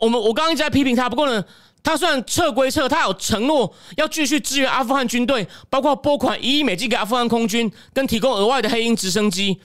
[0.00, 1.44] 我们我刚刚一直在批评他，不过呢。
[1.82, 9.60] 他虽然撤归撤，他有承诺要继续支援阿富汗军队，包括拨款一亿美金给阿富汗空军，跟提供额外的黑鹰直升机。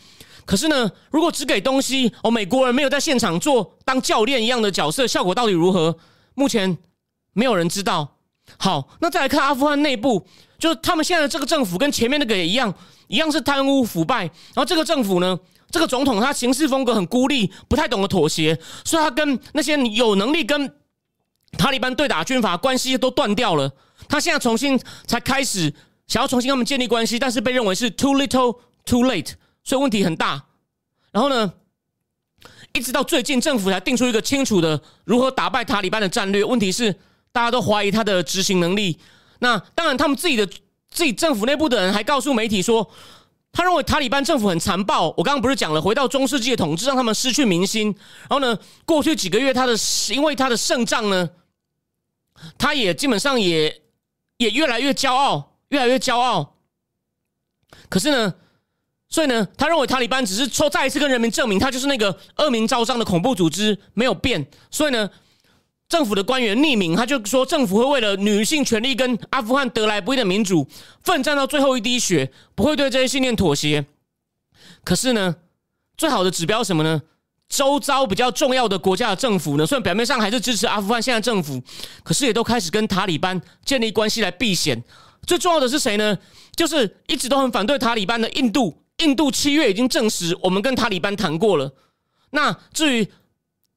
[0.46, 5.98] 可是呢，如果只给东西，哦，美国人没有在现场做当教练一样的角色，效果到底如何？
[6.34, 6.78] 目前
[7.34, 8.18] 没有人知道。
[8.58, 10.26] 好，那再来看阿富汗内部，
[10.58, 12.74] 就是他们现在的这个政府跟前面那个也一样，
[13.08, 14.24] 一样是贪污腐败。
[14.24, 20.74] 然后这个政府呢，这个总统他行事风格很孤立，不太懂得妥协，所以他跟那些有能力跟。
[21.58, 23.70] 塔利班对打军阀关系都断掉了，
[24.08, 25.72] 他现在重新才开始
[26.08, 30.46] 想要重新跟他们建立关系，但是被认为是 too little too late，所以问题很大。
[31.12, 31.54] 然后呢，
[32.74, 36.44] 一直到最近政府才定出一个清楚的如何打败塔利班的战略。
[36.44, 36.92] 问题是
[37.32, 39.00] 大家都怀疑他的执行能力。
[39.40, 40.46] 那当然，他们自己的
[40.90, 42.90] 自己政府内部的人还告诉媒体说，
[43.52, 45.10] 他认为塔利班政府很残暴。
[45.18, 47.88] 我刚刚不是讲了，回到中世纪的统治让他们失去民心。
[48.30, 49.76] 然后呢，过去几个月他的
[50.14, 51.30] 因为他的胜仗呢。
[52.58, 53.84] 他也基本上也
[54.38, 56.56] 也越来越骄傲，越来越骄傲。
[57.88, 58.34] 可是呢，
[59.12, 64.48] 所以呢，他认为塔利班只是说再一次跟人民证明，他就是那个恶名昭彰的恐怖组织，没有变。
[64.72, 65.10] 所以呢，
[65.90, 70.66] 政府的官员匿名，他就说政府会为了女性权利跟阿富汗得来不易的民主，
[71.04, 73.86] 奋战到最后一滴血，不会对这些信念妥协。
[74.86, 75.36] 可是呢，
[75.98, 77.02] 最好的指标什么呢？
[77.50, 81.62] 周遭比较重要的国家的政府呢，虽然表面上还是支持阿富汗现在政府，
[82.02, 84.82] 可是也都开始跟塔利班建立关系来避险。
[85.28, 86.18] 最重要的是谁呢？
[86.56, 88.81] 就是一直都很反对塔利班的印度。
[89.02, 91.72] 印度七月已经证实，我们跟塔利班谈过了。
[92.32, 93.08] 那至于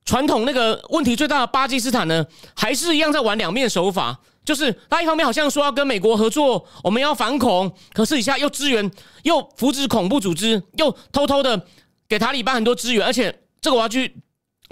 [0.04, 8.90] 传统那个问题最大的巴基斯坦呢，还是一样在玩两面手法，就是他一方面好像说要跟美国合作，我们要反恐，可是以下又支援
[9.22, 11.66] 又扶持恐怖组织，又偷偷的
[12.08, 13.40] 给塔利班很多资源，而且。
[13.64, 14.14] 这个我要去，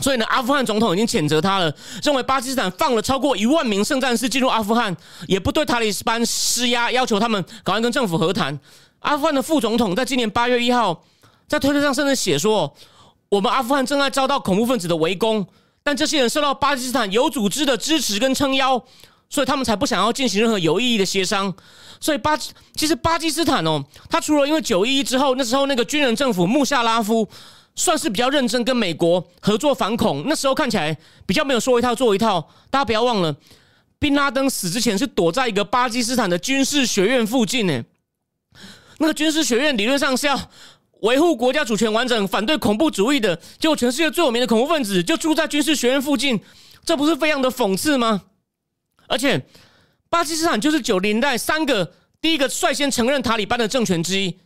[0.03, 4.95] 所以呢，阿富汗总统已经谴责他了，认为巴基斯坦放了超过一万名圣战士进入阿富汗，
[5.27, 8.61] 也不对塔利班施压，要求他们赶快跟政府和谈。
[9.03, 11.05] 阿富汗的副总统在今年八月一号
[11.47, 12.75] 在推特上甚至写说
[13.31, 15.47] ：“我们阿富汗正在遭到恐怖分子的围攻，
[15.83, 18.83] 但这些人受到巴基斯坦有组织的支持跟撑腰，
[19.29, 21.55] 所以他们才不想要进行任何有意义的协商。
[22.01, 27.29] 所以巴其实巴基斯坦哦，他除了因为九一一之后那时候那个军人政府穆夏拉夫。”
[27.75, 32.39] 算是比较认真跟美国合作反恐，那时候看起来比较没有说一套做一套。
[32.69, 33.35] 大家不要忘了，
[33.99, 37.83] 宾拉登死之前是躲在一个巴基斯坦的军事学院附近呢。
[38.99, 40.39] 那个军事学院理论上是要
[41.01, 46.41] 维护国家主权完整、反对恐怖主义的，结果全世界最有名的恐怖分子就住在军事学院附近，
[46.85, 48.23] 这不是非常的讽刺吗？
[49.09, 49.45] 而且，
[50.09, 54.39] 巴基斯坦就是九零代三个第一个率先承认塔利班的政权之一，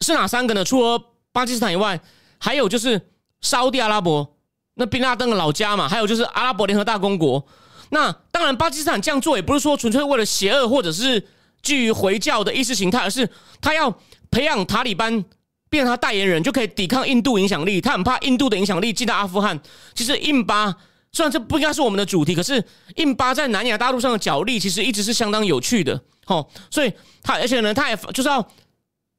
[0.00, 0.64] 是哪三个呢？
[0.64, 2.00] 除了巴基斯坦以外。
[2.42, 2.98] 还有就是
[3.42, 4.38] 沙地阿拉伯，
[4.76, 7.46] 那宾拉登的老家嘛，还有就是阿拉伯联合大公国。
[7.90, 11.22] 那当然，巴基斯坦这样做也不是说纯粹为了邪恶或者是
[11.62, 13.28] 基于回教的意识形态，而是
[13.60, 13.90] 他要
[14.30, 15.24] 培养塔利班，
[15.68, 17.80] 变成他代言人，就可以抵抗印度影响力。
[17.80, 19.60] 他很怕印度的影响力进到阿富汗。
[19.94, 20.74] 其实印巴
[21.12, 22.64] 虽然这不应该是我们的主题，可是
[22.96, 26.00] 印巴在南亚大陆上的角力其实一直是相当有趣的。
[26.26, 26.92] 哦，所以
[27.22, 28.46] 他而且呢，他也就是要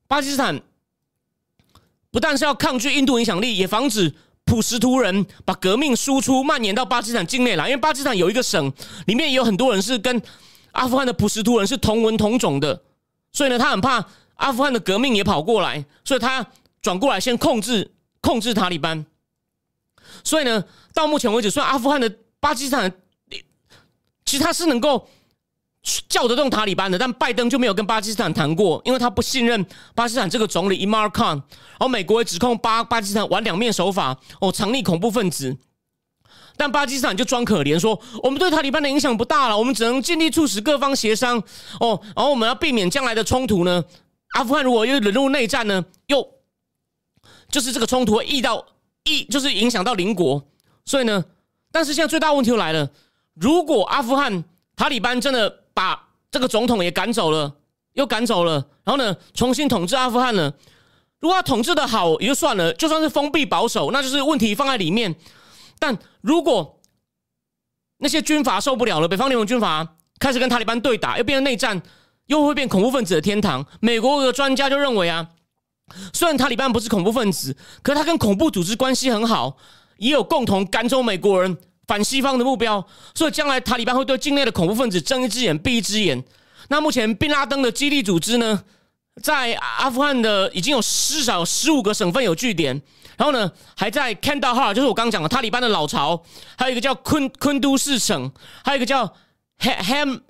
[0.08, 0.62] 巴基斯坦。
[2.14, 4.14] 不但是要抗拒印度影响力，也防止
[4.44, 7.70] 普什图人把革命输出蔓延到巴基斯坦境内来。
[7.70, 8.70] 因为巴基斯坦有一个省，
[9.06, 10.22] 里面有很多人是跟
[10.72, 12.82] 阿富汗的普什图人是同文同种的，
[13.32, 14.06] 所以呢，他很怕
[14.36, 16.46] 阿富汗的革命也跑过来，所以他
[16.82, 17.92] 转过来先控制
[18.22, 19.06] 控制塔利班。
[20.24, 20.64] 所以呢，
[20.94, 22.92] 到目前为止，虽然阿富汗的巴基斯坦
[24.26, 25.08] 其实他是能够。
[26.08, 29.66] 叫得动塔利班的，但拜登就没有跟巴基斯坦谈过，因为他不信任
[29.96, 31.30] 巴基斯坦这个总理伊马尔·康。
[31.30, 35.58] 然后美国也指控巴巴基斯坦玩两面手法，哦，藏匿恐怖分子。
[36.62, 41.42] 但巴基斯坦就装可怜，说我们对塔利班的影响不大了，我们只能尽力促使各方协商
[41.80, 43.84] 哦，然后我们要避免将来的冲突呢。
[44.34, 46.24] 阿富汗如果又沦入内战呢，又
[47.50, 48.64] 就是这个冲突会溢到
[49.06, 50.44] 溢，就是影响到邻国，
[50.86, 51.26] 所以呢，
[51.72, 52.92] 但是现在最大问题又来了，
[53.34, 54.44] 如果阿富汗
[54.76, 57.56] 塔利班真的把这个总统也赶走了，
[57.94, 60.54] 又赶走了，然后呢，重新统治阿富汗了。
[61.22, 65.16] 如果他统治的好也就算了，就算是封闭保守，那就是问题放在里面。
[65.80, 66.80] 但如果
[67.98, 71.82] 那些军阀受不了了，北方联盟军阀开始跟塔利班对打，又变成内战，
[72.28, 73.66] 又会变恐怖分子的天堂。
[73.80, 75.28] 美国的专家就认为啊，
[76.14, 79.58] 虽然塔利班不是恐怖分子，可他跟恐怖组织关系很好，
[79.98, 81.58] 也有共同赶走美国人
[81.88, 86.24] 反西方的目标，所以将来塔利班会对境内的恐怖分子睁一只眼闭一只眼。
[86.70, 88.64] 那目前宾拉登的基地组织呢？
[89.22, 92.82] 在阿富汗的已经有至少十五个省份有据点，
[93.22, 96.24] 然后呢，还在 Kandahar，就是我刚刚讲的塔利班的老巢，
[96.58, 98.32] 还有一个叫昆昆都士省，
[98.66, 99.14] 还有一个叫
[99.60, 100.22] Ham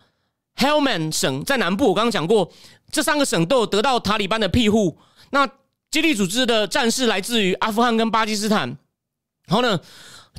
[0.57, 1.87] Helman 省，在南部。
[1.87, 2.51] 我刚刚讲过，
[2.91, 4.97] 这三个省都有得到塔利班的庇护。
[5.29, 5.47] 那
[5.89, 8.67] 基地组织的战士来自于阿富汗跟巴基斯坦，
[9.47, 9.79] 然后呢，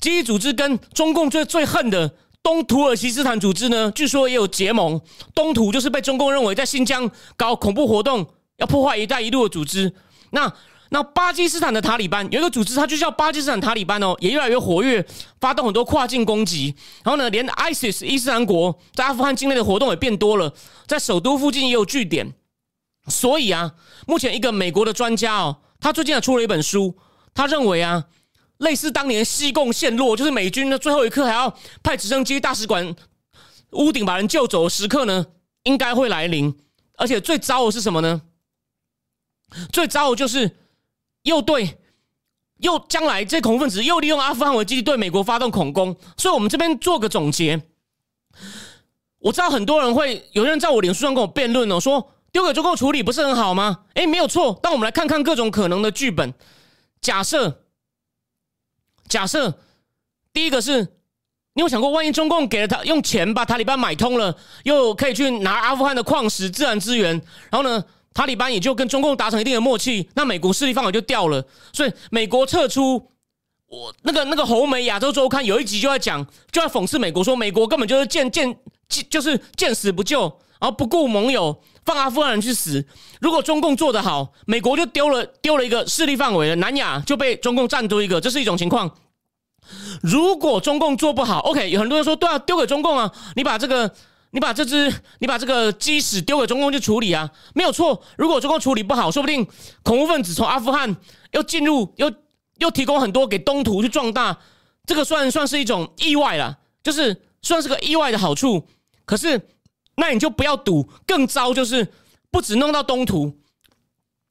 [0.02, 5.00] 基地组织跟中共最最恨的东土耳其斯坦组织呢，据说也有结盟。
[5.34, 8.26] 东土就是被中共认为在新疆搞恐怖活动。
[8.58, 9.92] 要破坏“一带一路”的组织，
[10.30, 10.52] 那
[10.94, 15.02] 那巴基斯坦的塔利班有一个组织，它就叫巴基斯坦塔利班哦，也越来越活跃，
[15.40, 16.76] 发动很多跨境攻击。
[17.02, 20.52] 然后呢，连 ISIS 伊斯兰国在阿富汗境内的活动也变多了，
[20.86, 22.34] 在首都附近也有据点。
[23.08, 23.72] 所以啊，
[24.06, 26.94] 目前一个美国的专家哦，他最近也出了一本书，
[27.32, 28.04] 他认为啊，
[28.58, 32.94] 类似当年西贡陷落，就是美军的最后一刻还要派直升机大使馆
[33.70, 35.24] 屋顶把人救走的时刻呢，
[35.62, 36.54] 应该会来临。
[36.98, 38.20] 而且最糟的是什么呢？
[39.72, 40.58] 最糟的就是
[41.22, 41.78] 又对
[42.58, 47.60] 又将来这恐怖分子又利用阿富汗为基地对美国发动恐攻，所以我们这边做个总结。
[49.18, 53.84] 我知道很多人会有人在我脸书上跟我辩论哦，说丢给中共处理不是很好吗？
[53.94, 54.58] 哎，没有错。
[54.62, 56.32] 但我们来看看各种可能的剧本。
[57.00, 57.64] 假设
[59.08, 59.58] 假设
[60.32, 60.82] 第一个是，
[61.54, 67.20] 你有想过，万一中共给了他用钱把塔利班买通了，又可以去拿阿富汗的矿石、自然资源，
[67.50, 67.84] 然后呢？
[68.14, 71.44] 塔利班也就跟中共达成一定的默契，那美国势力范围就掉了。
[71.72, 73.10] 所以美国撤出，
[73.66, 78.54] 我那个那个红媒亚洲周刊有一集就在讲，就在讽刺美国说，美国根本就是见见
[79.08, 80.20] 就是见死不救，
[80.60, 82.86] 然后不顾盟友，放阿富汗人去死。
[83.20, 88.90] 如果中共做得好，美国就丢了丢了一个势力范围了，南亚就被中共占多一个，这是一种情况。
[90.02, 93.94] 如果中共做不好，OK，有很多人说，对啊，丢给中共啊，你把这个。
[94.34, 98.02] 你把这只，你把这个鸡屎丢给中共去处理啊，没有错。
[98.16, 99.46] 如果中共处理不好，说不定
[99.82, 100.96] 恐怖分子从阿富汗
[101.32, 102.10] 又进入，又
[102.56, 104.38] 又提供很多给东土去壮大，
[104.86, 108.66] 这个算算是一种意外了，就是算是个意外的好处。
[109.04, 109.48] 可是
[109.96, 111.92] 那你就不要赌，更糟就是
[112.30, 113.38] 不止弄到东土，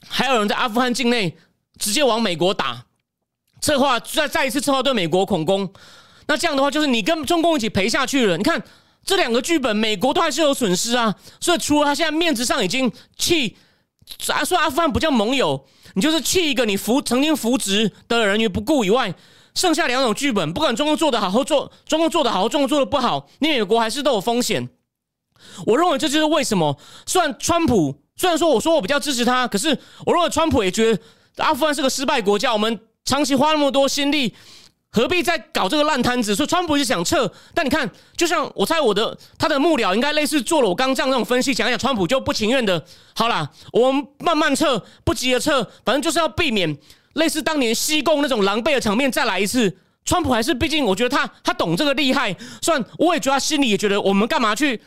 [0.08, 1.38] 还有人在阿富汗境内
[1.78, 2.86] 直接往美国打，
[3.62, 5.72] 策划再再一次策划对美国恐攻。
[6.26, 8.36] 那这样的话，就是你跟中共一起赔下去了。
[8.36, 8.60] 你看。
[9.04, 13.58] 这两个剧本，美国都还是有损失啊，所以除了他现在面子上已经弃，
[14.28, 19.14] 啊，说阿富汗不叫盟友，你就是弃一个你扶曾经扶植的人于不顾以外，
[19.56, 24.70] 剩下两种剧本，不管中共做的好或做中共做的好，中共做的不好，你美国还是都有风险。
[25.66, 26.78] 我认为这就是为什么，
[27.08, 29.76] 虽然川普虽然说我说我比较支持他，可是
[30.06, 31.02] 我认为川普也觉得
[31.38, 34.36] 阿富汗是个失败国家，我们长期花那么多心力。
[34.94, 36.36] 何必再搞这个烂摊子？
[36.36, 42.84] 所以川普是想撤，但你看，就像我猜我的他的幕僚应该类似做了我刚这样那种分析，讲一讲川普就不情愿的。
[43.16, 46.78] 好啦，我们慢慢撤，不急着撤，反正就是要避免
[47.14, 49.78] 类似当年西贡那种狼狈的场面再来一次。
[50.04, 54.82] 川普还是毕竟，我觉得他他懂这个厉害，虽然我也觉得他心里也觉得我们干嘛去？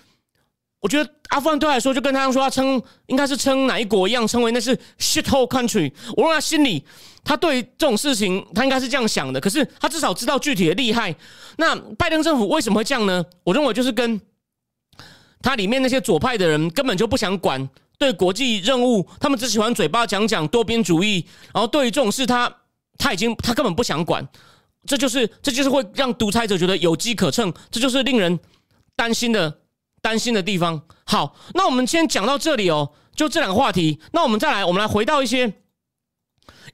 [0.80, 5.90] 我觉得阿富汗对他来说就跟他说他称应该是称哪一国一样，称为那是 shithole country。
[6.14, 6.84] 我让他心里。
[7.24, 9.40] 他对这种事情，他应该是这样想的。
[9.40, 11.14] 可是他至少知道具体的厉害。
[11.56, 13.24] 那拜登政府为什么会这样呢？
[13.42, 14.20] 我认为就是跟
[15.40, 17.66] 他里面那些左派的人根本就不想管
[17.96, 21.24] 对国际任务，他们只喜欢嘴巴讲讲多边主义。
[21.52, 22.54] 然后对于这种事，他
[22.98, 24.26] 他已经他根本不想管。
[24.86, 27.50] 这就是这就是会让独裁者觉得有机可乘。
[27.70, 28.38] 这就是令人
[28.94, 29.60] 担心的
[30.02, 30.82] 担心的地方。
[31.06, 33.98] 好，那我们先讲到这里哦，就这两个话题。
[34.12, 35.54] 那我们再来，我们来回到一些。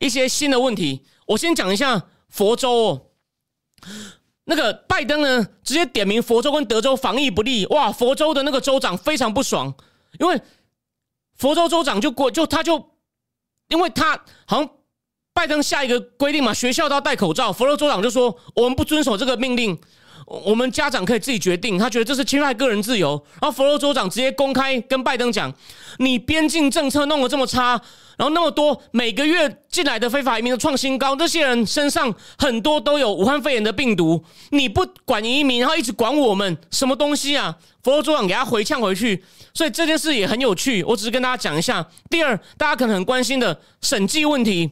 [0.01, 3.07] 一些新的问题，我先讲一下佛州哦。
[4.47, 7.93] 那个拜登呢，直接点名佛州跟德州防疫不力，哇！
[7.93, 9.73] 佛州的那个州长非常不爽，
[10.19, 10.41] 因为
[11.37, 12.91] 佛州州长就过就他就，
[13.69, 14.69] 因为他好像。
[15.33, 17.53] 拜登下一个规定嘛，学校都要戴口罩。
[17.53, 19.81] 佛州州长就说，我们不遵守这个命令。
[20.31, 23.21] 我们家长可以自己决定，他觉得这是侵害个人自由。
[23.41, 25.53] 然后佛罗州长直接公开跟拜登讲
[25.99, 27.71] ：“你边境政策弄得这么差，
[28.17, 34.25] 然后那么多每个月进来的非法移民的创新高，这些人身上很多都有武汉肺炎的病毒。
[34.51, 40.85] 你不管移民，然后一直管我们，什么东西啊？”佛罗州长给他回呛回去，所以这件事也很有趣。
[40.85, 41.85] 我只是跟大家讲一下。
[42.09, 44.71] 第二，大家可能很关心的审计问题，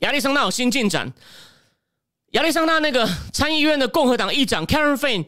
[0.00, 1.10] 亚利桑那有新进展。
[2.32, 5.26] 亚利桑那那个参议院的共和党议长 Karen Fann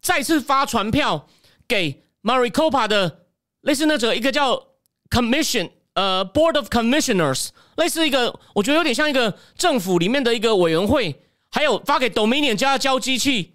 [0.00, 1.26] 再次发传票
[1.66, 3.26] 给 Maricopa 的
[3.62, 4.62] 类似那种一个叫
[5.10, 13.54] Commission 呃 Board of Commissioners 类似一个我觉得有点像一个政府里面的一个委员会，还有发给 Dominion 家交机器，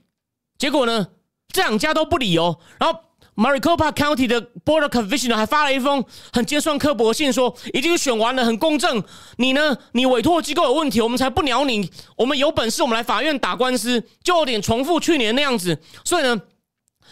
[0.57, 1.07] 结果呢
[1.49, 3.06] 这两家都不理哦，然后。
[3.37, 9.03] Maricopa County 的 Board of Commissioner 还发了一封很尖酸刻薄的信，说已经选完了，很公正。
[9.37, 9.77] 你呢？
[9.91, 11.87] 你委托机构有问题，我们才不鸟你。
[12.15, 15.79] 我们有本事，我们来法院打官司，就有点重复去年那样子。
[16.03, 16.41] 所以呢，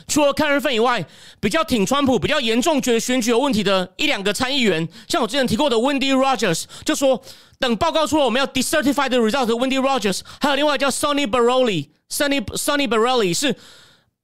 [0.08, 1.06] 除了看日份以外，
[1.40, 7.22] 比较挺川普、比较严重觉得选举有问题的一两个参议员，像我之前提过的 Wendy Rogers，就说
[7.60, 9.46] 等报告出了，我们要 decertify the result。
[9.46, 13.56] Wendy Rogers，还有另外叫 Sonny Baroli，Sonny Sonny Baroli 是。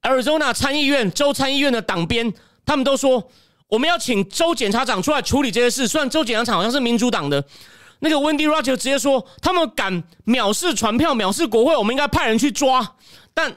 [0.01, 2.33] Arizona 参议院州参议院的党鞭，
[2.65, 3.31] 他们都说
[3.67, 5.87] 我们要请州检察长出来处理这些事。
[5.87, 7.43] 虽然州检察长好像是民主党的，
[7.99, 12.95] 那个 Wendy Roger 直接说他们敢藐视传票、藐视国会，我们应该派人去抓。
[13.33, 13.55] 但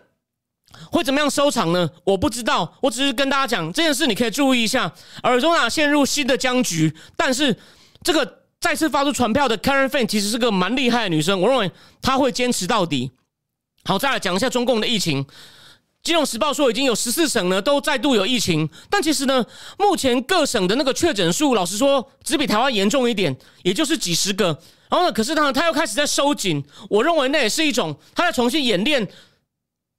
[0.91, 1.89] 会怎么样收场呢？
[2.05, 2.77] 我不知道。
[2.83, 4.93] 我只是跟大家讲这件事，你可以注意一下。
[5.23, 7.57] Arizona 陷入新的僵局，但是
[8.03, 11.71] 这个再次发出传票的 Karen Fan 其实是个蛮厉害的女生，我认为
[12.03, 13.13] 她会坚持到底。
[13.85, 15.25] 好，再来讲一下中共的疫情。
[16.05, 19.43] 金融时报说，已经有十四省呢都再度有疫情，但其实呢，
[19.79, 24.49] 目前各省的那个确诊数，老实说，只比台湾严重一点，也就是几十个。
[24.91, 29.09] 然后呢，可是他他又开始在收紧，我认为那也是一种他在重新演练，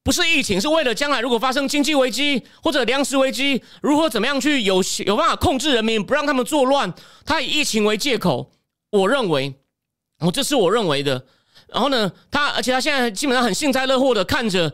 [0.04, 6.94] 不是疫情，是为了将来如果发生经济危机或者粮食危机，如何怎么样去有有办法控制人民，不让他们作乱。
[7.26, 8.52] 他以疫情为借口，
[8.92, 9.56] 我认为，
[10.20, 11.26] 我这是我认为的。
[11.68, 14.72] 然后呢，他而且他现在基本上很幸灾乐祸的看着。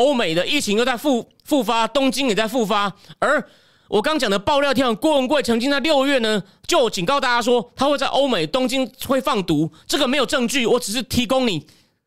[0.00, 2.90] 欧美的疫情又在复复发，东京也在复发。
[3.18, 3.46] 而
[3.86, 9.70] 我刚讲的爆料跳郭文贵曾经在六月呢，就警告大家说他会在欧美东京会放毒。
[9.86, 11.66] 这个没有证据，我只是提供你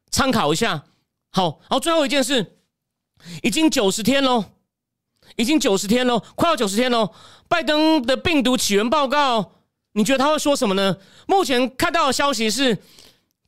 [0.09, 0.85] 参考一下。
[1.29, 2.57] 好，然后最后一件事，
[3.43, 4.43] 已经九十天喽，
[5.35, 7.11] 已经九十天喽，快要九十天喽。
[7.47, 9.51] 拜登的病毒起源报告，
[9.91, 10.97] 你觉得他会说什么呢？
[11.27, 12.75] 目前看到的消息是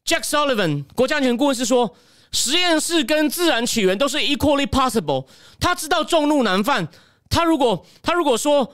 [0.05, 1.95] ，Jack Sullivan 国家安全顾问是说。
[2.35, 5.25] 实验室跟自然起源都是 equally possible。
[5.57, 6.85] 他知道众怒难犯，
[7.29, 8.69] 他如果他如果说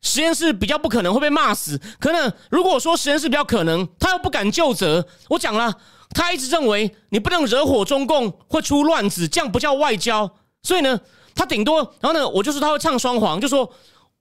[0.00, 5.06] 实验室比较不可能会被骂死，可能如果说实验室比较可能，他又不敢就责。
[5.28, 5.74] 我讲了，
[6.14, 10.30] 他一直认为你不能惹火中共会出乱子，这样不叫外交。
[10.62, 10.98] 所以呢，
[11.34, 13.70] 他顶多然后呢，我就说他会唱双簧，就说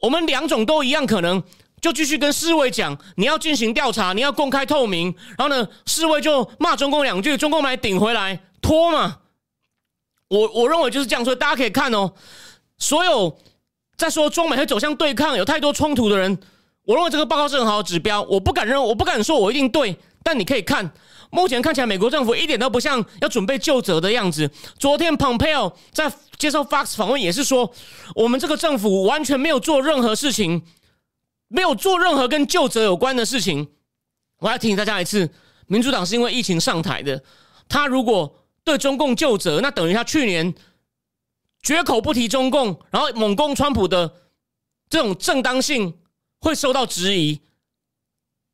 [0.01, 1.41] 我们两种都一样可能，
[1.79, 5.15] 就继续跟侍卫讲，你要进行调查，你要公开透明。
[5.37, 8.37] 然后呢，侍卫就骂中共两句，中共来顶回来。
[8.63, 9.19] 拖嘛，
[10.29, 12.11] 我我认为就是这样，所以大家可以看哦。
[12.79, 13.37] 所有
[13.95, 16.35] 在说中美会走向对抗、有太多冲突的人，
[16.85, 18.21] 我认为这个报告是很好的指标。
[18.23, 20.91] 我不敢认，我不敢说我一定对，但你可以看，
[21.29, 24.49] 目前看起来美国政府一点都不像要准备就责的样子。
[24.79, 27.71] 昨天 Pompeo 在接受 Fox 访问也是说，
[28.15, 30.63] 我们这个政府完全没有做任何事情，
[31.47, 33.67] 没有做任何跟就责有关的事情。
[34.39, 35.29] 我要提醒大家一次，
[35.67, 37.23] 民主党是因为疫情上台的，
[37.69, 38.39] 他如果。
[38.63, 40.53] 对中共就责，那等于他去年
[41.61, 44.13] 绝口不提中共，然后猛攻川普的
[44.89, 45.97] 这种正当性
[46.39, 47.41] 会受到质疑，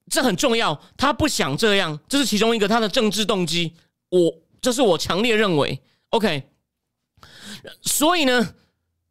[0.10, 0.82] 这很重要。
[0.98, 3.76] 他不想这样，这是其中一个他的政治动机。
[4.10, 5.82] 我这是我强烈认为。
[6.10, 6.44] OK，
[7.82, 8.56] 所以呢，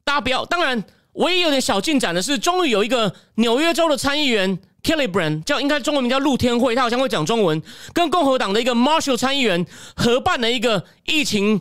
[0.03, 0.45] 大家不要。
[0.45, 4.61] 当然，唯一有点小进展的是，终于有一个纽约州的参议员。
[4.89, 7.63] Kelly Brand 叫应该中文名叫陆天惠，他好像会讲中文，
[7.93, 11.61] 跟共和党的一个 Marshall 参议员合办了一个疫情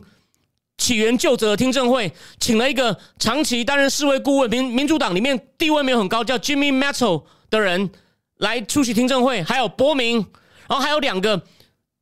[0.78, 2.10] 起源就责听证会，
[2.40, 7.90] 请了一个长期担任世卫顾问、民民主党里面地位没有很高叫 Jimmy Metal 的人
[8.38, 10.24] 来出席听证会，还有伯明，
[10.66, 11.42] 然后还有两个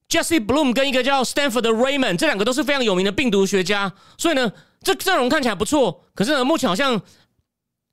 [0.08, 6.04] Jesse Bloom 跟一个叫 Stanford 的 Raymond，这两个都是非常有名的病毒学家，所以呢，这阵容看起来不错。
[6.14, 7.02] 可是呢，目前好像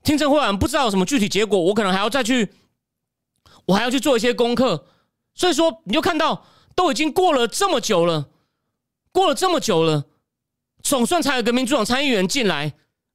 [0.04, 2.48] 听证会完不知道有什么具体结果，我可能还要再去。
[3.66, 4.86] 我还要去做一些功课，
[5.36, 6.46] 所以说你就看到
[6.76, 8.30] 都已经过了这么久了，
[9.12, 10.06] 过了这么久了，
[10.82, 12.74] 总算才有个民主党参议员进来，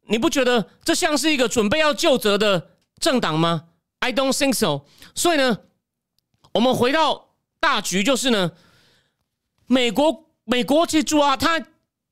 [0.09, 3.64] 你不觉得这像是一个准备要就责的政党吗
[4.01, 4.86] ？I don't think so。
[5.14, 5.59] 所以呢，
[6.53, 8.53] 我们回到大局，就是呢，
[9.66, 11.62] 美国美国记住啊，他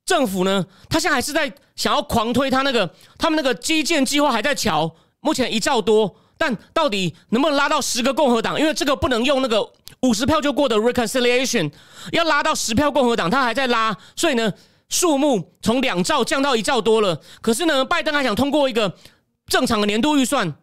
[0.04, 8.58] 政府呢，他现在还是在想要狂推他那个他们那个基建计划还在瞧，目前一兆多，但到底能不能拉到十个共和党？
[8.58, 11.72] 因为这个不能用那个五十票就过的 reconciliation，
[12.12, 14.52] 要拉到十票共和党，他还在拉，所以呢，
[14.88, 17.20] 数目从两兆降到一兆多了。
[17.40, 18.96] 可是呢，拜登还想通过一个
[19.46, 20.54] 正常的年度预算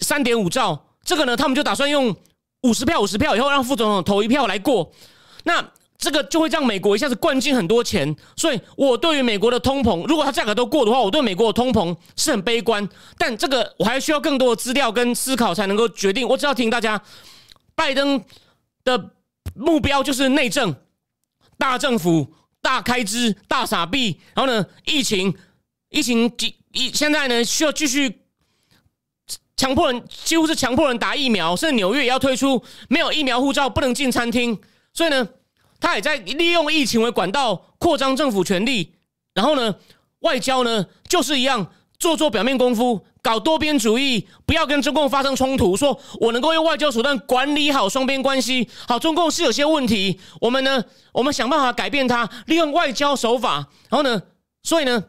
[0.00, 2.16] 三点五兆，这个呢，他们就打算用
[2.62, 4.92] 五十票五十票以后让副总统投一票来过，
[5.44, 5.64] 那。
[5.96, 12.86] 这个就会让美国一下子灌进很多钱，所以我对于美国的通膨，如果它价格都过的话，我对美国的通膨是很悲观。
[13.16, 16.28] 但这个我还需要更多的资料跟思考才能够决定。
[16.28, 17.00] 我只要提醒大家，
[17.74, 18.22] 拜登
[18.82, 19.12] 的
[19.54, 20.74] 目标就是内政、
[21.56, 24.20] 大政府、大开支、大傻逼。
[24.34, 25.34] 然后呢，疫情、
[25.90, 26.30] 疫情、
[26.72, 28.20] 疫现在呢需要继续
[29.56, 34.60] 强迫人，几乎是强迫人打疫苗，甚至纽约也要推出没有疫苗护照不能进餐厅。
[34.92, 35.26] 所以呢。
[35.84, 38.94] 他也在利用疫情为管道扩张政府权力，
[39.34, 39.76] 然后呢，
[40.20, 45.76] 外交呢就是一样做做表面功夫，搞多边主义，不要跟中共发生冲突。
[45.76, 50.82] 说我能够用外交手段管理好双边关系，好，中共是有些问题，我们呢，
[51.12, 53.68] 我们想办法改变它，利用外交手法。
[53.90, 54.22] 然后呢，
[54.62, 55.04] 所以呢，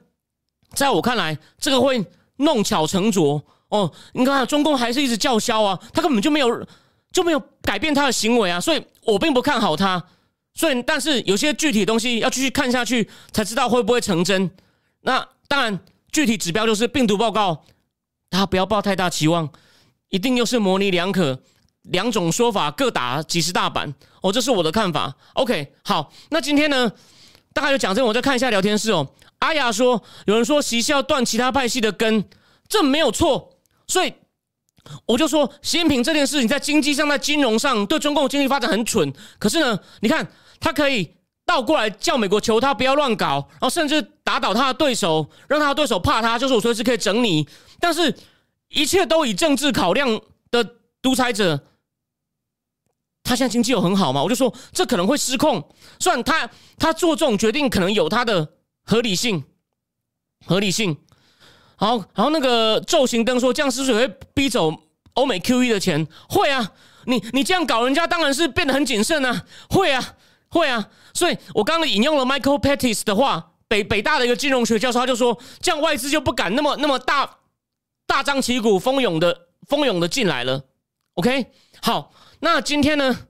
[0.74, 2.06] 在我看来，这个会
[2.36, 3.90] 弄巧成拙哦。
[4.12, 6.68] 你看，中共还是一直叫嚣啊，他根本就没有
[7.14, 10.04] 就没有改变他的行为啊，所以我并不看好他。
[10.58, 14.50] 所以，但是有些具体东西要继续看下去，才知道会不会成真。
[15.02, 15.78] 那当然，
[16.14, 17.66] 具体指标就是病毒报告，
[18.30, 19.50] 大家不要抱太大期望，
[20.08, 21.42] 一定又是模棱两可，
[21.84, 23.94] 两种说法各打几十大板。
[24.22, 25.14] 哦，这是我的看法。
[25.34, 26.90] OK，好，那今天呢，
[27.52, 29.06] 大概就讲这个，我再看一下聊天室哦。
[29.40, 32.24] 阿雅说，有人说习是要断其他派系的根，
[32.70, 33.58] 这没有错。
[33.88, 34.14] 所以
[35.06, 39.14] 我就说，习近平这件事情在经济上、在金融上对中共经济发展很蠢。
[39.38, 40.26] 可是呢，你看。
[40.60, 41.14] 他可以
[41.46, 47.48] 倒过来叫美国求他不要乱搞，然后甚至打倒他的对手，让他的对手怕他，就是我随时可以整你。
[47.80, 48.16] 但是，
[48.70, 50.68] 一切都以政治考量的
[51.02, 51.68] 独裁者，
[53.24, 54.24] 他现在经济有很好吗？
[54.24, 55.64] 我就说这可能会失控。
[56.00, 58.48] 虽然他他做这种决定可能有他的
[58.84, 59.44] 合理性，
[60.48, 60.98] 合理性。
[61.76, 64.74] 好，然后那个昼行灯说，这样是不是会逼走
[65.14, 66.08] 欧美 QE 的钱？
[66.30, 66.72] 会啊，
[67.06, 70.16] 你你这样搞，人家当然是变得很谨慎啊，会啊。
[70.56, 77.30] 会啊，所以我刚刚引用了 Michael Pettis 的话，北北大的一个金融学教授，他就说，这样外资就不敢那么那么大
[78.08, 80.64] 大张旗鼓、蜂拥的蜂拥的进来了。
[81.16, 81.48] OK，
[81.82, 83.28] 好，那今天呢？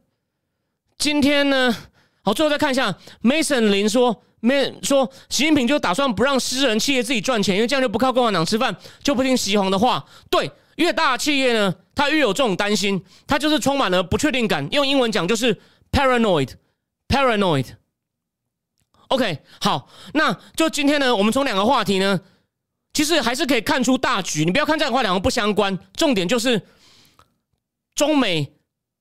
[1.00, 1.76] 今天呢？
[2.22, 10.06] 好，最后再看一下 Mason 林说，没说习近平就打算不让私人企业自己赚钱，因为这样就不靠共产党吃饭，就不听习皇的话。
[10.30, 14.68] 对，越大企业呢，他越有这种担心，他就是充满了不确定感。
[14.72, 15.60] 用英文讲就是
[15.92, 16.50] paranoid。
[17.08, 22.20] Paranoid，OK，好，那就今天呢，我们从两个话题呢，
[22.94, 24.44] 其实还是可以看出大局。
[24.46, 26.62] 你不要看这两个话两个不相关，重点就是
[27.94, 28.54] 中美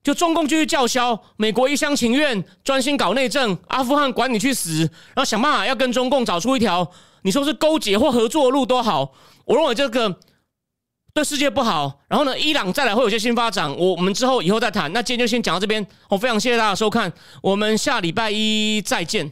[0.03, 6.89] 就中共继续叫嚣，美国一厢情愿，专心搞内政，阿富汗管你去死，然后想办法要跟中共找出一条
[7.23, 9.13] 你说是勾结或合作的路都好。
[9.45, 10.19] 我认为这个。
[11.15, 12.37] 对世界不好，然后呢？
[12.37, 14.91] 伊朗再来会有些新发展，我我们之后以后再谈。
[14.91, 17.09] 那今天就先讲到这边，我非常谢谢大家收看，
[17.41, 19.31] 我们下礼拜一再见。